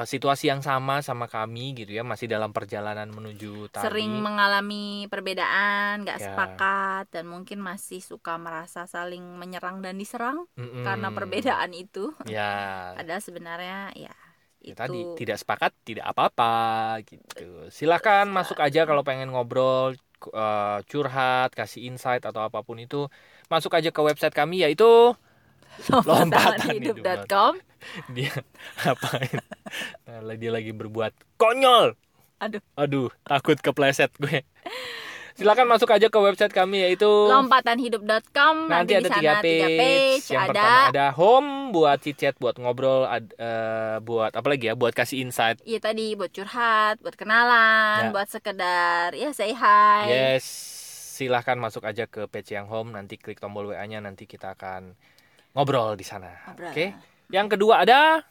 uh, 0.00 0.06
situasi 0.08 0.48
yang 0.48 0.64
sama 0.64 1.04
sama 1.04 1.28
kami 1.28 1.76
gitu 1.76 1.92
ya, 1.92 2.00
masih 2.00 2.24
dalam 2.24 2.56
perjalanan 2.56 3.12
menuju 3.12 3.68
tadi. 3.68 3.84
Sering 3.84 4.16
mengalami 4.24 5.04
perbedaan, 5.12 6.08
nggak 6.08 6.16
Ya. 6.16 6.24
sepakat 6.32 7.04
dan 7.12 7.28
mungkin 7.28 7.60
masih 7.60 8.00
suka 8.00 8.40
merasa 8.40 8.88
saling 8.88 9.22
menyerang 9.36 9.84
dan 9.84 10.00
diserang 10.00 10.48
Mm-mm. 10.56 10.82
karena 10.82 11.12
perbedaan 11.12 11.70
itu. 11.76 12.16
Ya, 12.24 12.50
Padahal 12.98 13.20
sebenarnya 13.20 13.92
ya 13.94 14.12
ya 14.60 14.72
itu 14.72 14.76
tadi 14.76 15.00
tidak 15.16 15.40
sepakat 15.40 15.72
tidak 15.88 16.12
apa-apa 16.12 17.00
gitu. 17.08 17.68
Silakan 17.72 18.28
masuk 18.28 18.60
aja 18.60 18.84
kalau 18.84 19.00
pengen 19.00 19.32
ngobrol, 19.32 19.96
uh, 20.36 20.78
curhat, 20.84 21.56
kasih 21.56 21.88
insight 21.88 22.20
atau 22.28 22.44
apa 22.44 22.60
pun 22.60 22.76
itu, 22.76 23.08
masuk 23.48 23.72
aja 23.72 23.88
ke 23.88 24.00
website 24.04 24.36
kami 24.36 24.60
yaitu 24.60 25.16
lompatanhidup.com. 25.90 27.52
dia 28.12 28.32
ngapain? 28.84 29.40
Nah, 30.04 30.36
dia 30.36 30.50
lagi 30.52 30.72
berbuat 30.72 31.12
konyol. 31.36 31.96
Aduh. 32.40 32.60
Aduh, 32.74 33.08
takut 33.22 33.56
kepleset 33.56 34.12
gue. 34.16 34.44
Silakan 35.30 35.72
masuk 35.72 35.88
aja 35.88 36.12
ke 36.12 36.18
website 36.20 36.52
kami 36.52 36.84
yaitu 36.84 37.08
lompatanhidup.com 37.08 38.68
nanti, 38.68 38.92
nanti, 39.00 39.08
ada 39.08 39.16
tiga 39.16 39.34
page. 39.40 39.80
page 39.80 40.26
Yang 40.28 40.42
ada 40.42 40.48
pertama 40.52 40.88
ada 40.92 41.06
home 41.16 41.50
buat 41.72 41.96
chit-chat, 41.96 42.36
buat 42.36 42.60
ngobrol, 42.60 43.08
ad- 43.08 43.32
eh, 43.40 43.96
buat 44.04 44.36
apa 44.36 44.44
lagi 44.44 44.68
ya? 44.68 44.74
Buat 44.76 44.92
kasih 44.92 45.24
insight. 45.24 45.56
Iya 45.64 45.80
tadi 45.80 46.12
buat 46.12 46.28
curhat, 46.28 47.00
buat 47.00 47.16
kenalan, 47.16 48.08
Ya. 48.08 48.12
buat 48.12 48.28
sekedar 48.28 49.16
ya 49.16 49.32
say 49.32 49.56
hi. 49.56 50.12
Yes, 50.12 50.44
silahkan 51.16 51.56
masuk 51.56 51.88
aja 51.88 52.04
ke 52.04 52.28
page 52.28 52.52
yang 52.52 52.68
home. 52.68 52.92
Nanti 52.92 53.16
klik 53.16 53.40
tombol 53.40 53.72
WA-nya, 53.72 54.04
nanti 54.04 54.28
kita 54.28 54.52
akan 54.52 54.92
ngobrol 55.52 55.94
di 55.94 56.02
sana. 56.02 56.30
Oke. 56.50 56.94
Yang 57.28 57.46
kedua 57.54 57.82
ada 57.82 58.22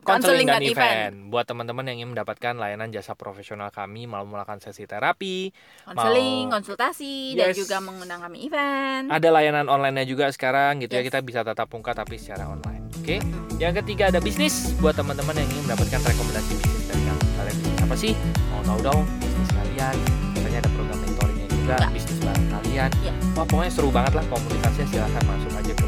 Konseling 0.00 0.48
dan 0.48 0.64
dan 0.64 0.64
event. 0.64 1.14
Buat 1.28 1.44
teman-teman 1.44 1.84
yang 1.84 1.96
ingin 2.00 2.16
mendapatkan 2.16 2.56
layanan 2.56 2.88
jasa 2.88 3.12
profesional 3.12 3.68
kami 3.68 4.08
mau 4.08 4.24
melakukan 4.24 4.56
sesi 4.58 4.88
terapi, 4.88 5.52
konseling 5.84 6.48
Mau- 6.48 6.56
konsultasi 6.56 7.36
dan 7.36 7.52
Yes. 7.52 7.60
juga 7.60 7.84
mengundang 7.84 8.16
kami 8.18 8.48
event 8.48 9.12
ada 9.12 9.28
layanan 9.28 9.68
online-nya 9.68 10.08
juga 10.08 10.32
sekarang 10.32 10.80
gitu 10.80 10.96
ya 10.96 11.04
Yes. 11.04 11.08
kita 11.12 11.18
bisa 11.20 11.44
tatap 11.44 11.68
muka 11.68 11.92
tapi 11.92 12.16
secara 12.16 12.48
online. 12.48 12.88
Oke. 12.96 13.20
Yang 13.60 13.84
ketiga 13.84 14.08
ada 14.08 14.24
bisnis 14.24 14.72
buat 14.80 14.96
teman-teman 14.96 15.36
yang 15.36 15.44
ingin 15.46 15.68
mendapatkan 15.68 16.00
rekomendasi 16.02 16.52
bisnis 16.56 16.84
dari 16.88 17.02
kami. 17.04 17.20
Kalian 17.36 17.56
apa 17.84 17.94
sih? 17.94 18.12
Mau 18.48 18.62
tahu 18.64 18.78
dong 18.82 19.00
bisnis 19.20 19.50
kalian? 19.52 19.94
Katanya 20.32 20.58
ada 20.58 20.70
program 20.72 20.98
mentoringnya 20.98 21.46
juga 21.50 21.74
Ya. 21.76 21.88
bisnis 21.92 22.18
bareng 22.18 22.48
kalian. 22.50 22.90
Ya. 23.04 23.12
Wah 23.36 23.44
pokoknya 23.44 23.68
seru 23.68 23.92
banget 23.92 24.16
lah 24.16 24.24
komunitasnya 24.26 24.88
silahkan 24.88 25.22
masuk 25.28 25.52
aja 25.54 25.72
ke 25.74 25.84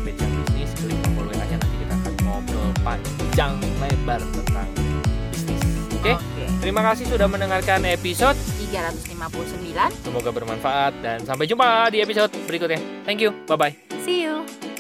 tombol 0.91 1.27
WA-nya 1.31 1.57
nanti 1.61 1.77
kita 1.79 1.95
akan 1.95 2.15
ngobrol 2.27 2.69
panjang 2.83 3.53
lebar 3.79 4.21
tentang 4.21 4.69
bisnis. 5.31 5.63
Oke. 5.99 6.13
Oke. 6.19 6.45
Terima 6.63 6.83
kasih 6.83 7.05
sudah 7.07 7.27
mendengarkan 7.31 7.87
episode. 7.87 8.39
359 8.73 10.09
Semoga 10.09 10.31
bermanfaat 10.33 10.93
dan 11.05 11.21
sampai 11.23 11.45
jumpa 11.45 11.93
di 11.93 12.01
episode 12.01 12.33
berikutnya. 12.49 12.81
Thank 13.05 13.21
you. 13.21 13.37
Bye 13.45 13.59
bye. 13.61 13.93
see 14.03 14.23
you 14.23 14.72